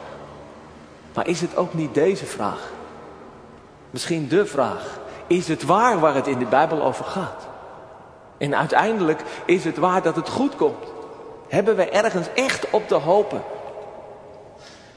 Maar 1.13 1.27
is 1.27 1.41
het 1.41 1.57
ook 1.57 1.73
niet 1.73 1.93
deze 1.93 2.25
vraag? 2.25 2.71
Misschien 3.89 4.27
de 4.27 4.45
vraag. 4.45 4.99
Is 5.27 5.47
het 5.47 5.63
waar 5.63 5.99
waar 5.99 6.15
het 6.15 6.27
in 6.27 6.39
de 6.39 6.45
Bijbel 6.45 6.83
over 6.83 7.05
gaat? 7.05 7.47
En 8.37 8.55
uiteindelijk 8.55 9.21
is 9.45 9.63
het 9.63 9.77
waar 9.77 10.01
dat 10.01 10.15
het 10.15 10.29
goed 10.29 10.55
komt. 10.55 10.85
Hebben 11.47 11.75
we 11.75 11.89
ergens 11.89 12.27
echt 12.35 12.69
op 12.69 12.87
te 12.87 12.95
hopen? 12.95 13.41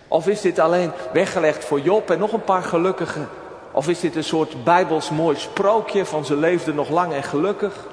Of 0.09 0.29
is 0.29 0.41
dit 0.41 0.59
alleen 0.59 0.93
weggelegd 1.13 1.65
voor 1.65 1.81
Job 1.81 2.11
en 2.11 2.19
nog 2.19 2.33
een 2.33 2.45
paar 2.45 2.63
gelukkigen? 2.63 3.29
Of 3.73 3.89
is 3.89 4.01
dit 4.01 4.17
een 4.17 4.25
soort 4.25 4.65
bijbels 4.65 5.11
mooi 5.11 5.37
sprookje 5.37 6.05
van 6.05 6.25
ze 6.25 6.37
leefden 6.37 6.75
nog 6.75 6.89
lang 6.89 7.13
en 7.13 7.23
gelukkig? 7.23 7.87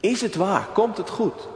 Is 0.00 0.20
het 0.20 0.34
waar? 0.34 0.66
Komt 0.72 0.96
het 0.96 1.10
goed? 1.10 1.48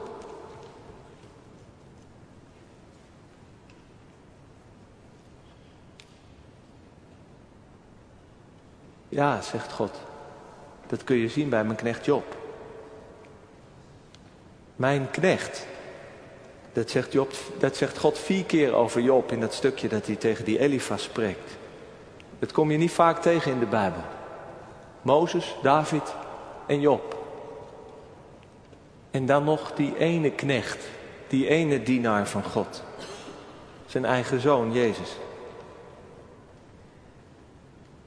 Ja, 9.08 9.40
zegt 9.40 9.72
God. 9.72 10.00
Dat 10.86 11.04
kun 11.04 11.16
je 11.16 11.28
zien 11.28 11.48
bij 11.48 11.64
mijn 11.64 11.76
knecht 11.76 12.04
Job. 12.04 12.36
Mijn 14.76 15.10
knecht. 15.10 15.66
Dat 16.76 16.90
zegt, 16.90 17.12
Job, 17.12 17.32
dat 17.58 17.76
zegt 17.76 17.98
God 17.98 18.18
vier 18.18 18.44
keer 18.44 18.74
over 18.74 19.00
Job 19.00 19.32
in 19.32 19.40
dat 19.40 19.54
stukje 19.54 19.88
dat 19.88 20.06
hij 20.06 20.16
tegen 20.16 20.44
die 20.44 20.58
Elifas 20.58 21.02
spreekt. 21.02 21.56
Dat 22.38 22.52
kom 22.52 22.70
je 22.70 22.78
niet 22.78 22.90
vaak 22.90 23.22
tegen 23.22 23.52
in 23.52 23.58
de 23.58 23.66
Bijbel. 23.66 24.02
Mozes, 25.02 25.56
David 25.62 26.14
en 26.66 26.80
Job. 26.80 27.24
En 29.10 29.26
dan 29.26 29.44
nog 29.44 29.72
die 29.72 29.96
ene 29.98 30.30
knecht, 30.30 30.84
die 31.28 31.48
ene 31.48 31.82
dienaar 31.82 32.28
van 32.28 32.44
God. 32.44 32.82
Zijn 33.86 34.04
eigen 34.04 34.40
zoon, 34.40 34.72
Jezus. 34.72 35.16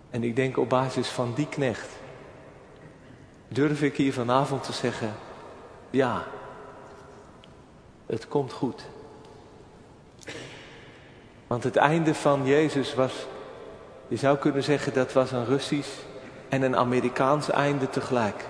En 0.10 0.24
ik 0.24 0.36
denk 0.36 0.58
op 0.58 0.70
basis 0.70 1.08
van 1.08 1.34
die 1.36 1.48
knecht 1.48 1.90
durf 3.48 3.82
ik 3.82 3.96
hier 3.96 4.14
vanavond 4.14 4.64
te 4.64 4.74
zeggen, 4.74 5.16
ja, 5.90 6.24
het 8.10 8.28
komt 8.28 8.54
goed. 8.54 8.86
Want 11.48 11.63
het 11.63 11.76
einde 11.76 12.15
van 12.15 12.45
Jezus 12.45 12.93
was, 12.93 13.13
je 14.08 14.15
zou 14.15 14.38
kunnen 14.38 14.63
zeggen 14.63 14.93
dat 14.93 15.13
was 15.13 15.32
een 15.32 15.45
Russisch 15.45 15.89
en 16.50 16.62
een 16.62 16.76
Amerikaans 16.76 17.50
einde 17.50 17.89
tegelijk. 17.89 18.45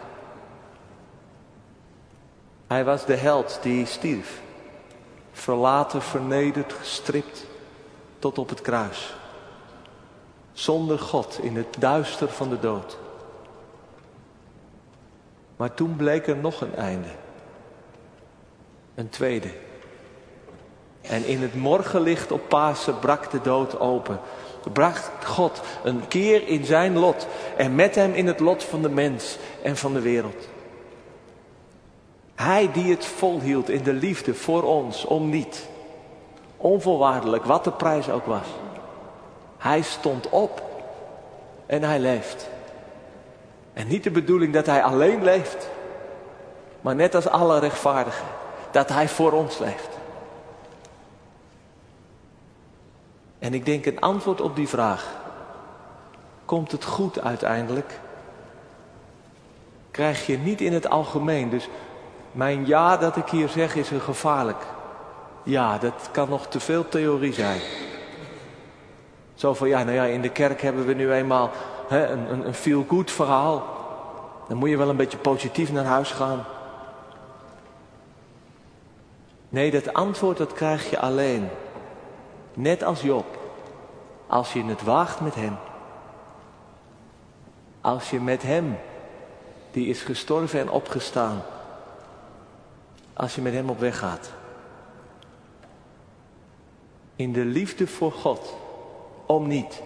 Hij 2.67 2.86
was 2.86 3.06
de 3.06 3.15
held 3.15 3.60
die 3.62 3.86
stierf. 3.86 4.41
Verlaten, 5.32 6.02
vernederd, 6.02 6.74
gestript 6.74 7.45
tot 8.19 8.38
op 8.38 8.50
het 8.50 8.62
kruis. 8.62 9.15
Zonder 10.52 11.00
God 11.00 11.39
in 11.41 11.56
het 11.56 11.76
duister 11.80 12.30
van 12.30 12.50
de 12.50 12.60
dood. 12.60 12.98
Maar 15.56 15.74
toen 15.74 15.95
bleek 15.95 16.28
er 16.28 16.38
nog 16.38 16.62
een 16.62 16.76
einde. 16.76 17.10
Een 19.00 19.10
tweede. 19.10 19.48
En 21.02 21.26
in 21.26 21.42
het 21.42 21.56
morgenlicht 21.56 22.32
op 22.32 22.42
Pasen 22.48 23.00
brak 23.00 23.32
de 23.32 23.42
dood 23.42 23.80
open. 23.80 24.20
Bracht 24.74 25.26
God 25.26 25.62
een 25.84 26.08
keer 26.08 26.48
in 26.48 26.66
zijn 26.66 26.98
lot 26.98 27.28
en 27.58 27.76
met 27.76 27.96
hem 27.96 28.14
in 28.14 28.28
het 28.28 28.40
lot 28.40 28.64
van 28.64 28.82
de 28.82 28.90
mens 28.90 29.38
en 29.62 29.78
van 29.78 29.94
de 29.94 30.02
wereld. 30.02 30.48
Hij 32.36 32.72
die 32.72 32.92
het 32.92 33.06
volhield 33.06 33.70
in 33.70 33.84
de 33.84 33.94
liefde 33.94 34.34
voor 34.34 34.64
ons, 34.64 35.06
om 35.06 35.30
niet. 35.30 35.68
Onvoorwaardelijk, 36.58 37.46
wat 37.46 37.64
de 37.64 37.72
prijs 37.72 38.10
ook 38.10 38.26
was. 38.26 38.48
Hij 39.58 39.82
stond 39.82 40.30
op 40.30 40.64
en 41.66 41.84
hij 41.84 42.00
leeft. 42.00 42.50
En 43.74 43.88
niet 43.88 44.04
de 44.04 44.12
bedoeling 44.12 44.54
dat 44.54 44.66
hij 44.66 44.84
alleen 44.84 45.24
leeft, 45.24 45.70
maar 46.82 46.96
net 46.96 47.16
als 47.16 47.28
alle 47.28 47.60
rechtvaardigen, 47.60 48.26
dat 48.72 48.90
hij 48.90 49.08
voor 49.08 49.32
ons 49.32 49.58
leeft. 49.58 49.98
En 53.40 53.54
ik 53.54 53.66
denk 53.66 53.86
een 53.86 54.00
antwoord 54.00 54.42
op 54.42 54.56
die 54.56 54.68
vraag. 54.68 55.18
Komt 56.46 56.72
het 56.72 56.84
goed 56.84 57.22
uiteindelijk? 57.22 58.00
Krijg 59.92 60.26
je 60.26 60.38
niet 60.38 60.62
in 60.62 60.74
het 60.74 60.90
algemeen. 60.90 61.50
Dus 61.50 61.70
mijn 62.32 62.66
ja 62.66 62.98
dat 62.98 63.16
ik 63.16 63.30
hier 63.30 63.50
zeg 63.50 63.76
is 63.76 63.92
een 63.92 64.02
gevaarlijk. 64.02 64.64
Ja, 65.44 65.78
dat 65.78 66.10
kan 66.12 66.30
nog 66.30 66.48
te 66.48 66.60
veel 66.60 66.90
theorie 66.90 67.34
zijn. 67.34 67.62
Zo 69.34 69.54
van 69.54 69.68
ja, 69.68 69.84
nou 69.84 69.96
ja, 69.96 70.04
in 70.04 70.22
de 70.22 70.30
kerk 70.30 70.62
hebben 70.62 70.86
we 70.86 70.94
nu 70.94 71.12
eenmaal 71.12 71.50
hè, 71.88 72.08
een, 72.08 72.48
een, 72.48 72.54
feel-good 72.54 73.12
verhaal. 73.12 73.64
Dan 74.48 74.58
moet 74.58 74.70
je 74.70 74.78
wel 74.78 74.90
een 74.90 74.96
beetje 74.96 75.18
positief 75.18 75.72
naar 75.72 75.86
huis 75.86 76.12
gaan. 76.12 76.46
Nee, 79.50 79.72
dat 79.72 79.94
antwoord 79.94 80.38
dat 80.38 80.54
krijg 80.54 80.90
je 80.90 81.00
alleen. 81.00 81.50
Net 82.54 82.84
als 82.84 83.02
Job. 83.02 83.38
Als 84.28 84.54
je 84.54 84.64
het 84.64 84.84
waagt 84.84 85.20
met 85.20 85.36
hem. 85.36 85.58
Als 87.82 88.10
je 88.10 88.20
met 88.20 88.42
hem, 88.42 88.78
die 89.72 89.88
is 89.88 90.02
gestorven 90.02 90.60
en 90.60 90.70
opgestaan, 90.70 91.42
als 93.14 93.36
je 93.36 93.42
met 93.42 93.54
hem 93.54 93.70
op 93.70 93.80
weg 93.80 93.98
gaat. 93.98 94.32
In 97.16 97.34
de 97.34 97.46
liefde 97.46 97.88
voor 97.88 98.12
God, 98.12 98.56
om 99.26 99.48
niet. 99.48 99.82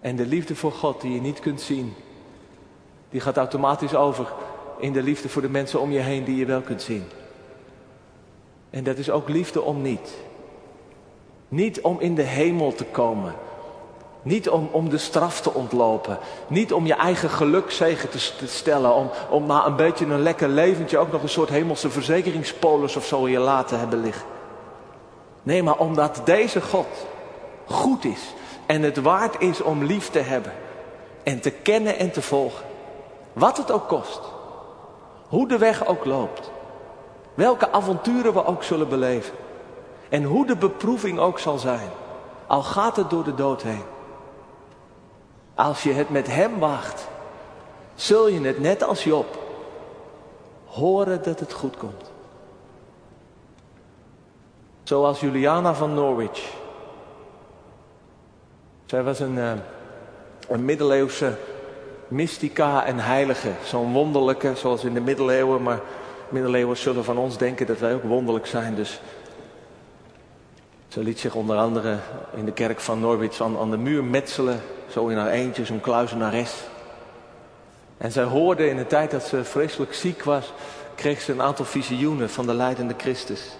En 0.00 0.16
de 0.16 0.26
liefde 0.26 0.56
voor 0.56 0.72
God 0.72 1.00
die 1.00 1.12
je 1.12 1.20
niet 1.20 1.40
kunt 1.40 1.60
zien, 1.60 1.94
die 3.10 3.20
gaat 3.20 3.36
automatisch 3.36 3.94
over 3.94 4.32
in 4.78 4.92
de 4.92 5.02
liefde 5.02 5.28
voor 5.28 5.42
de 5.42 5.48
mensen 5.48 5.80
om 5.80 5.90
je 5.90 5.98
heen 5.98 6.24
die 6.24 6.36
je 6.36 6.46
wel 6.46 6.60
kunt 6.60 6.82
zien. 6.82 7.04
En 8.70 8.84
dat 8.84 8.98
is 8.98 9.10
ook 9.10 9.28
liefde 9.28 9.62
om 9.62 9.82
niet. 9.82 10.14
Niet 11.48 11.80
om 11.80 12.00
in 12.00 12.14
de 12.14 12.22
hemel 12.22 12.74
te 12.74 12.84
komen. 12.84 13.34
Niet 14.22 14.48
om, 14.48 14.68
om 14.72 14.88
de 14.88 14.98
straf 14.98 15.40
te 15.40 15.54
ontlopen. 15.54 16.18
Niet 16.46 16.72
om 16.72 16.86
je 16.86 16.94
eigen 16.94 17.30
geluk 17.30 17.70
zegen 17.70 18.08
te, 18.08 18.32
te 18.38 18.46
stellen. 18.46 18.94
Om, 18.94 19.10
om 19.30 19.46
na 19.46 19.66
een 19.66 19.76
beetje 19.76 20.04
een 20.04 20.22
lekker 20.22 20.48
leventje 20.48 20.98
ook 20.98 21.12
nog 21.12 21.22
een 21.22 21.28
soort 21.28 21.48
hemelse 21.48 21.90
verzekeringspolis 21.90 22.96
of 22.96 23.06
zo 23.06 23.24
in 23.24 23.32
je 23.32 23.38
laten 23.38 23.78
hebben 23.78 24.00
liggen. 24.00 24.26
Nee, 25.42 25.62
maar 25.62 25.78
omdat 25.78 26.20
deze 26.24 26.60
God 26.60 27.06
goed 27.64 28.04
is 28.04 28.34
en 28.66 28.82
het 28.82 28.96
waard 28.96 29.40
is 29.42 29.62
om 29.62 29.84
lief 29.84 30.10
te 30.10 30.18
hebben 30.18 30.52
en 31.22 31.40
te 31.40 31.50
kennen 31.50 31.98
en 31.98 32.10
te 32.10 32.22
volgen. 32.22 32.64
Wat 33.32 33.56
het 33.56 33.70
ook 33.70 33.88
kost. 33.88 34.20
Hoe 35.28 35.48
de 35.48 35.58
weg 35.58 35.86
ook 35.86 36.04
loopt. 36.04 36.50
Welke 37.34 37.72
avonturen 37.72 38.32
we 38.32 38.44
ook 38.44 38.62
zullen 38.62 38.88
beleven. 38.88 39.34
En 40.08 40.24
hoe 40.24 40.46
de 40.46 40.56
beproeving 40.56 41.18
ook 41.18 41.38
zal 41.38 41.58
zijn. 41.58 41.90
Al 42.46 42.62
gaat 42.62 42.96
het 42.96 43.10
door 43.10 43.24
de 43.24 43.34
dood 43.34 43.62
heen. 43.62 43.84
Als 45.54 45.82
je 45.82 45.92
het 45.92 46.10
met 46.10 46.26
Hem 46.26 46.58
wacht, 46.58 47.08
zul 47.94 48.28
je 48.28 48.40
het 48.40 48.60
net 48.60 48.82
als 48.82 49.04
Job 49.04 49.38
horen 50.66 51.22
dat 51.22 51.40
het 51.40 51.52
goed 51.52 51.76
komt. 51.76 52.10
Zoals 54.82 55.20
Juliana 55.20 55.74
van 55.74 55.94
Norwich. 55.94 56.52
Zij 58.86 59.02
was 59.02 59.20
een, 59.20 59.38
eh, 59.38 59.52
een 60.48 60.64
middeleeuwse 60.64 61.36
mystica 62.08 62.84
en 62.84 62.98
heilige. 62.98 63.50
Zo'n 63.64 63.92
wonderlijke, 63.92 64.52
zoals 64.54 64.84
in 64.84 64.94
de 64.94 65.00
middeleeuwen. 65.00 65.62
Maar 65.62 65.80
middeleeuwen 66.28 66.76
zullen 66.76 67.04
van 67.04 67.18
ons 67.18 67.38
denken 67.38 67.66
dat 67.66 67.78
wij 67.78 67.94
ook 67.94 68.02
wonderlijk 68.02 68.46
zijn. 68.46 68.74
Dus 68.74 69.00
ze 70.88 71.02
liet 71.02 71.18
zich 71.18 71.34
onder 71.34 71.56
andere 71.56 71.98
in 72.34 72.44
de 72.44 72.52
kerk 72.52 72.80
van 72.80 73.00
Norwich 73.00 73.40
aan, 73.40 73.58
aan 73.58 73.70
de 73.70 73.76
muur 73.76 74.04
metselen. 74.04 74.60
Zo 74.88 75.06
in 75.06 75.16
haar 75.16 75.30
eentje, 75.30 75.64
zo'n 75.64 75.80
kluizenares. 75.80 76.54
En 77.98 78.12
zij 78.12 78.24
hoorde 78.24 78.68
in 78.68 78.76
de 78.76 78.86
tijd 78.86 79.10
dat 79.10 79.22
ze 79.22 79.44
vreselijk 79.44 79.94
ziek 79.94 80.22
was, 80.22 80.52
kreeg 80.94 81.20
ze 81.20 81.32
een 81.32 81.42
aantal 81.42 81.64
visioenen 81.64 82.30
van 82.30 82.46
de 82.46 82.54
leidende 82.54 82.94
Christus. 82.96 83.56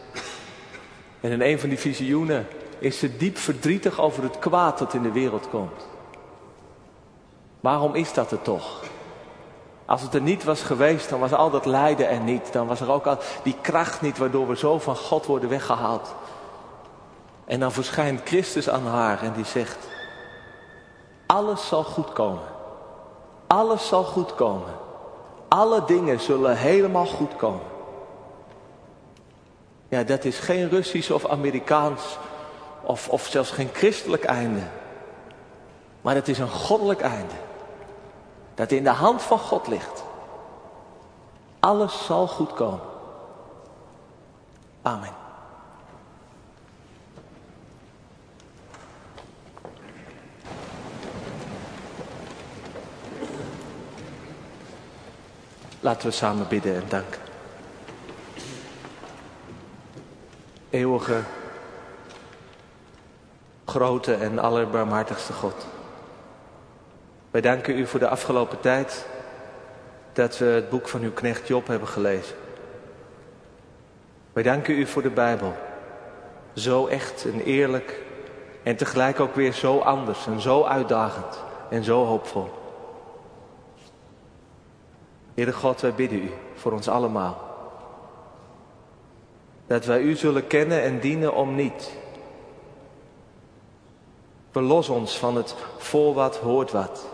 En 1.20 1.30
in 1.30 1.40
een 1.40 1.58
van 1.58 1.68
die 1.68 1.78
visioenen 1.78 2.46
is 2.78 2.98
ze 2.98 3.16
diep 3.16 3.38
verdrietig 3.38 4.00
over 4.00 4.22
het 4.22 4.38
kwaad 4.38 4.78
dat 4.78 4.94
in 4.94 5.02
de 5.02 5.12
wereld 5.12 5.48
komt. 5.48 5.86
Waarom 7.60 7.94
is 7.94 8.12
dat 8.12 8.30
er 8.30 8.42
toch? 8.42 8.82
Als 9.86 10.02
het 10.02 10.14
er 10.14 10.20
niet 10.20 10.44
was 10.44 10.62
geweest, 10.62 11.08
dan 11.08 11.20
was 11.20 11.32
al 11.32 11.50
dat 11.50 11.66
lijden 11.66 12.08
er 12.08 12.20
niet. 12.20 12.52
Dan 12.52 12.66
was 12.66 12.80
er 12.80 12.90
ook 12.90 13.06
al 13.06 13.18
die 13.42 13.56
kracht 13.60 14.00
niet 14.00 14.18
waardoor 14.18 14.48
we 14.48 14.56
zo 14.56 14.78
van 14.78 14.96
God 14.96 15.26
worden 15.26 15.48
weggehaald. 15.48 16.14
En 17.44 17.60
dan 17.60 17.72
verschijnt 17.72 18.20
Christus 18.24 18.68
aan 18.68 18.86
haar 18.86 19.22
en 19.22 19.32
die 19.32 19.44
zegt, 19.44 19.88
alles 21.26 21.66
zal 21.66 21.84
goed 21.84 22.12
komen. 22.12 22.42
Alles 23.46 23.88
zal 23.88 24.04
goed 24.04 24.34
komen. 24.34 24.74
Alle 25.48 25.84
dingen 25.84 26.20
zullen 26.20 26.56
helemaal 26.56 27.06
goed 27.06 27.36
komen. 27.36 27.66
Ja, 29.88 30.02
dat 30.02 30.24
is 30.24 30.38
geen 30.38 30.68
Russisch 30.68 31.10
of 31.10 31.26
Amerikaans 31.26 32.18
of, 32.82 33.08
of 33.08 33.26
zelfs 33.26 33.50
geen 33.50 33.70
christelijk 33.72 34.24
einde. 34.24 34.62
Maar 36.00 36.14
het 36.14 36.28
is 36.28 36.38
een 36.38 36.50
goddelijk 36.50 37.00
einde. 37.00 37.34
Dat 38.58 38.70
in 38.70 38.84
de 38.84 38.90
hand 38.90 39.22
van 39.22 39.38
God 39.38 39.66
ligt. 39.66 40.02
Alles 41.60 42.04
zal 42.04 42.26
goed 42.26 42.52
komen. 42.52 42.80
Amen. 44.82 45.12
Laten 55.80 56.08
we 56.08 56.14
samen 56.14 56.48
bidden 56.48 56.74
en 56.74 56.88
danken. 56.88 57.20
Eeuwige, 60.70 61.22
grote 63.64 64.14
en 64.14 64.38
allerbarmhartigste 64.38 65.32
God. 65.32 65.66
Wij 67.30 67.40
danken 67.40 67.78
u 67.78 67.86
voor 67.86 68.00
de 68.00 68.08
afgelopen 68.08 68.60
tijd 68.60 69.06
dat 70.12 70.38
we 70.38 70.44
het 70.44 70.70
boek 70.70 70.88
van 70.88 71.00
uw 71.02 71.12
knecht 71.12 71.48
Job 71.48 71.66
hebben 71.66 71.88
gelezen. 71.88 72.36
Wij 74.32 74.42
danken 74.42 74.74
u 74.74 74.86
voor 74.86 75.02
de 75.02 75.10
Bijbel. 75.10 75.54
Zo 76.52 76.86
echt 76.86 77.24
en 77.24 77.40
eerlijk 77.40 78.02
en 78.62 78.76
tegelijk 78.76 79.20
ook 79.20 79.34
weer 79.34 79.52
zo 79.52 79.78
anders 79.78 80.26
en 80.26 80.40
zo 80.40 80.64
uitdagend 80.64 81.44
en 81.70 81.84
zo 81.84 82.04
hoopvol. 82.04 82.50
Heere 85.34 85.52
God, 85.52 85.80
wij 85.80 85.94
bidden 85.94 86.18
u 86.18 86.30
voor 86.54 86.72
ons 86.72 86.88
allemaal. 86.88 87.46
Dat 89.66 89.84
wij 89.84 90.00
u 90.00 90.16
zullen 90.16 90.46
kennen 90.46 90.82
en 90.82 91.00
dienen 91.00 91.34
om 91.34 91.54
niet. 91.54 91.92
Verlos 94.50 94.88
ons 94.88 95.18
van 95.18 95.36
het 95.36 95.54
voor 95.78 96.14
wat 96.14 96.36
hoort 96.36 96.72
wat. 96.72 97.06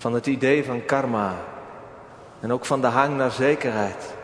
Van 0.00 0.14
het 0.14 0.26
idee 0.26 0.64
van 0.64 0.84
karma. 0.84 1.34
En 2.40 2.52
ook 2.52 2.64
van 2.64 2.80
de 2.80 2.86
hang 2.86 3.16
naar 3.16 3.30
zekerheid. 3.30 4.14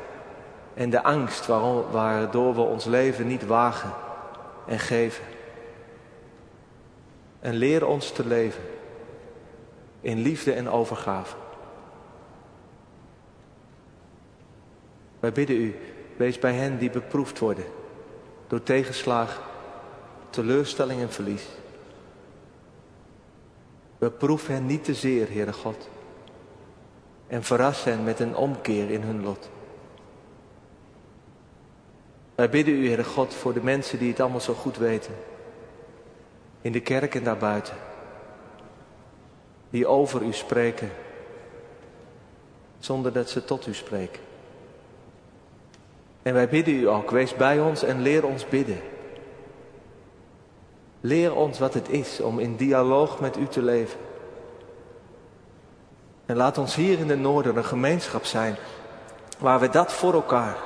En 0.74 0.90
de 0.90 1.02
angst 1.02 1.46
waardoor 1.90 2.54
we 2.54 2.60
ons 2.60 2.84
leven 2.84 3.26
niet 3.26 3.46
wagen 3.46 3.92
en 4.66 4.78
geven. 4.78 5.24
En 7.40 7.54
leer 7.54 7.86
ons 7.86 8.12
te 8.12 8.26
leven 8.26 8.62
in 10.00 10.18
liefde 10.18 10.52
en 10.52 10.68
overgave. 10.68 11.36
Wij 15.20 15.32
bidden 15.32 15.56
u, 15.56 15.76
wees 16.16 16.38
bij 16.38 16.52
hen 16.52 16.78
die 16.78 16.90
beproefd 16.90 17.38
worden 17.38 17.64
door 18.46 18.62
tegenslag, 18.62 19.42
teleurstelling 20.30 21.00
en 21.00 21.12
verlies. 21.12 21.46
Beproef 24.06 24.46
hen 24.46 24.66
niet 24.66 24.84
te 24.84 24.94
zeer, 24.94 25.28
Heere 25.30 25.52
God, 25.52 25.88
en 27.26 27.42
verras 27.42 27.84
hen 27.84 28.04
met 28.04 28.20
een 28.20 28.36
omkeer 28.36 28.90
in 28.90 29.02
hun 29.02 29.22
lot. 29.22 29.50
Wij 32.34 32.50
bidden 32.50 32.74
u, 32.74 32.86
Heere 32.86 33.04
God, 33.04 33.34
voor 33.34 33.52
de 33.52 33.62
mensen 33.62 33.98
die 33.98 34.10
het 34.10 34.20
allemaal 34.20 34.40
zo 34.40 34.54
goed 34.54 34.76
weten, 34.76 35.14
in 36.60 36.72
de 36.72 36.80
kerk 36.80 37.14
en 37.14 37.24
daarbuiten, 37.24 37.74
die 39.70 39.86
over 39.86 40.22
u 40.22 40.32
spreken, 40.32 40.90
zonder 42.78 43.12
dat 43.12 43.30
ze 43.30 43.44
tot 43.44 43.66
u 43.66 43.74
spreken. 43.74 44.22
En 46.22 46.34
wij 46.34 46.48
bidden 46.48 46.74
u 46.74 46.88
ook, 46.88 47.10
wees 47.10 47.34
bij 47.34 47.60
ons 47.60 47.82
en 47.82 48.02
leer 48.02 48.26
ons 48.26 48.48
bidden. 48.48 48.80
Leer 51.06 51.34
ons 51.34 51.58
wat 51.58 51.74
het 51.74 51.88
is 51.88 52.20
om 52.20 52.38
in 52.38 52.56
dialoog 52.56 53.20
met 53.20 53.36
u 53.36 53.46
te 53.46 53.62
leven. 53.62 54.00
En 56.26 56.36
laat 56.36 56.58
ons 56.58 56.74
hier 56.74 56.98
in 56.98 57.06
de 57.06 57.16
Noorden 57.16 57.56
een 57.56 57.64
gemeenschap 57.64 58.24
zijn 58.24 58.56
waar 59.38 59.60
we 59.60 59.68
dat 59.68 59.92
voor 59.92 60.12
elkaar 60.12 60.56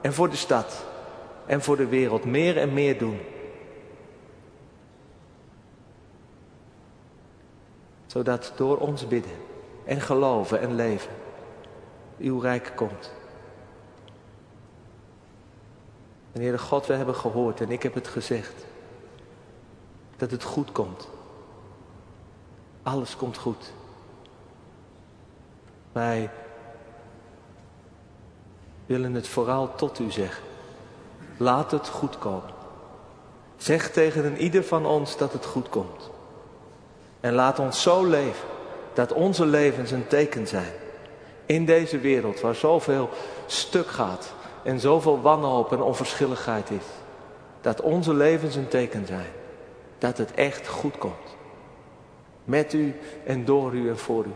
en 0.00 0.12
voor 0.14 0.30
de 0.30 0.36
stad 0.36 0.84
en 1.46 1.62
voor 1.62 1.76
de 1.76 1.86
wereld 1.86 2.24
meer 2.24 2.56
en 2.56 2.72
meer 2.72 2.98
doen. 2.98 3.18
Zodat 8.06 8.52
door 8.56 8.76
ons 8.76 9.08
bidden 9.08 9.36
en 9.84 10.00
geloven 10.00 10.60
en 10.60 10.74
leven 10.74 11.12
uw 12.18 12.38
rijk 12.38 12.72
komt. 12.76 13.12
En 16.32 16.40
Heere 16.40 16.58
God, 16.58 16.86
we 16.86 16.94
hebben 16.94 17.14
gehoord 17.14 17.60
en 17.60 17.70
ik 17.70 17.82
heb 17.82 17.94
het 17.94 18.08
gezegd. 18.08 18.65
Dat 20.16 20.30
het 20.30 20.42
goed 20.42 20.72
komt. 20.72 21.08
Alles 22.82 23.16
komt 23.16 23.38
goed. 23.38 23.72
Wij 25.92 26.30
willen 28.86 29.14
het 29.14 29.28
vooral 29.28 29.74
tot 29.74 29.98
u 29.98 30.10
zeggen. 30.10 30.44
Laat 31.36 31.70
het 31.70 31.88
goed 31.88 32.18
komen. 32.18 32.54
Zeg 33.56 33.90
tegen 33.90 34.36
ieder 34.36 34.64
van 34.64 34.86
ons 34.86 35.16
dat 35.16 35.32
het 35.32 35.46
goed 35.46 35.68
komt. 35.68 36.10
En 37.20 37.32
laat 37.32 37.58
ons 37.58 37.82
zo 37.82 38.04
leven 38.04 38.48
dat 38.94 39.12
onze 39.12 39.46
levens 39.46 39.90
een 39.90 40.06
teken 40.06 40.46
zijn. 40.46 40.72
In 41.46 41.64
deze 41.64 41.98
wereld 41.98 42.40
waar 42.40 42.54
zoveel 42.54 43.08
stuk 43.46 43.86
gaat 43.86 44.32
en 44.62 44.80
zoveel 44.80 45.20
wanhoop 45.20 45.72
en 45.72 45.82
onverschilligheid 45.82 46.70
is. 46.70 46.84
Dat 47.60 47.80
onze 47.80 48.14
levens 48.14 48.54
een 48.54 48.68
teken 48.68 49.06
zijn. 49.06 49.30
Dat 49.98 50.18
het 50.18 50.34
echt 50.34 50.68
goed 50.68 50.98
komt. 50.98 51.36
Met 52.44 52.72
u 52.72 52.94
en 53.26 53.44
door 53.44 53.74
u 53.74 53.88
en 53.88 53.98
voor 53.98 54.24
u. 54.24 54.32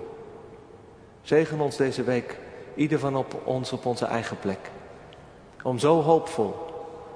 Zegen 1.23 1.61
ons 1.61 1.77
deze 1.77 2.03
week, 2.03 2.39
ieder 2.75 2.99
van 2.99 3.17
op 3.17 3.41
ons 3.45 3.73
op 3.73 3.87
onze 3.87 4.05
eigen 4.05 4.39
plek. 4.39 4.71
Om 5.63 5.79
zo 5.79 6.03
hoopvol 6.03 6.55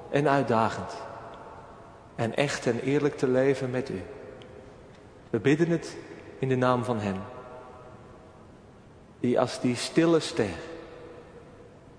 en 0.09 0.29
uitdagend 0.29 1.03
en 2.15 2.35
echt 2.35 2.65
en 2.65 2.79
eerlijk 2.79 3.17
te 3.17 3.27
leven 3.27 3.69
met 3.69 3.89
u. 3.89 4.01
We 5.29 5.39
bidden 5.39 5.69
het 5.69 5.97
in 6.39 6.49
de 6.49 6.55
naam 6.55 6.83
van 6.83 6.99
Hem. 6.99 7.17
Die 9.19 9.39
als 9.39 9.59
die 9.59 9.75
stille 9.75 10.19
ster 10.19 10.55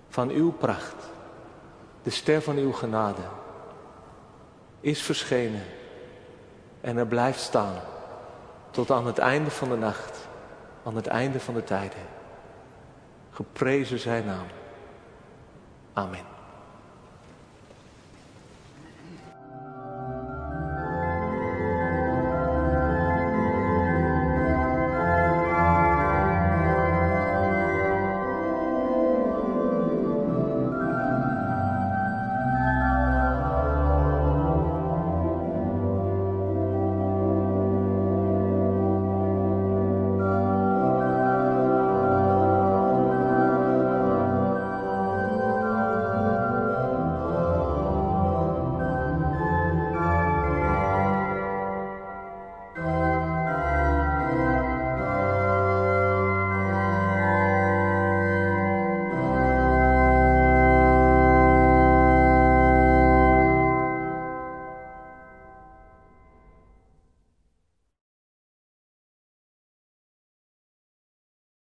van 0.08 0.30
uw 0.30 0.52
pracht, 0.52 1.10
de 2.02 2.10
ster 2.10 2.42
van 2.42 2.56
uw 2.56 2.72
genade, 2.72 3.22
is 4.80 5.02
verschenen 5.02 5.62
en 6.80 6.96
er 6.96 7.06
blijft 7.06 7.40
staan 7.40 7.74
tot 8.70 8.90
aan 8.90 9.06
het 9.06 9.18
einde 9.18 9.50
van 9.50 9.68
de 9.68 9.76
nacht, 9.76 10.28
aan 10.84 10.96
het 10.96 11.06
einde 11.06 11.40
van 11.40 11.54
de 11.54 11.64
tijden. 11.64 11.98
Geprezen 13.30 13.98
zijn 13.98 14.26
naam. 14.26 14.46
Amen. 15.92 16.35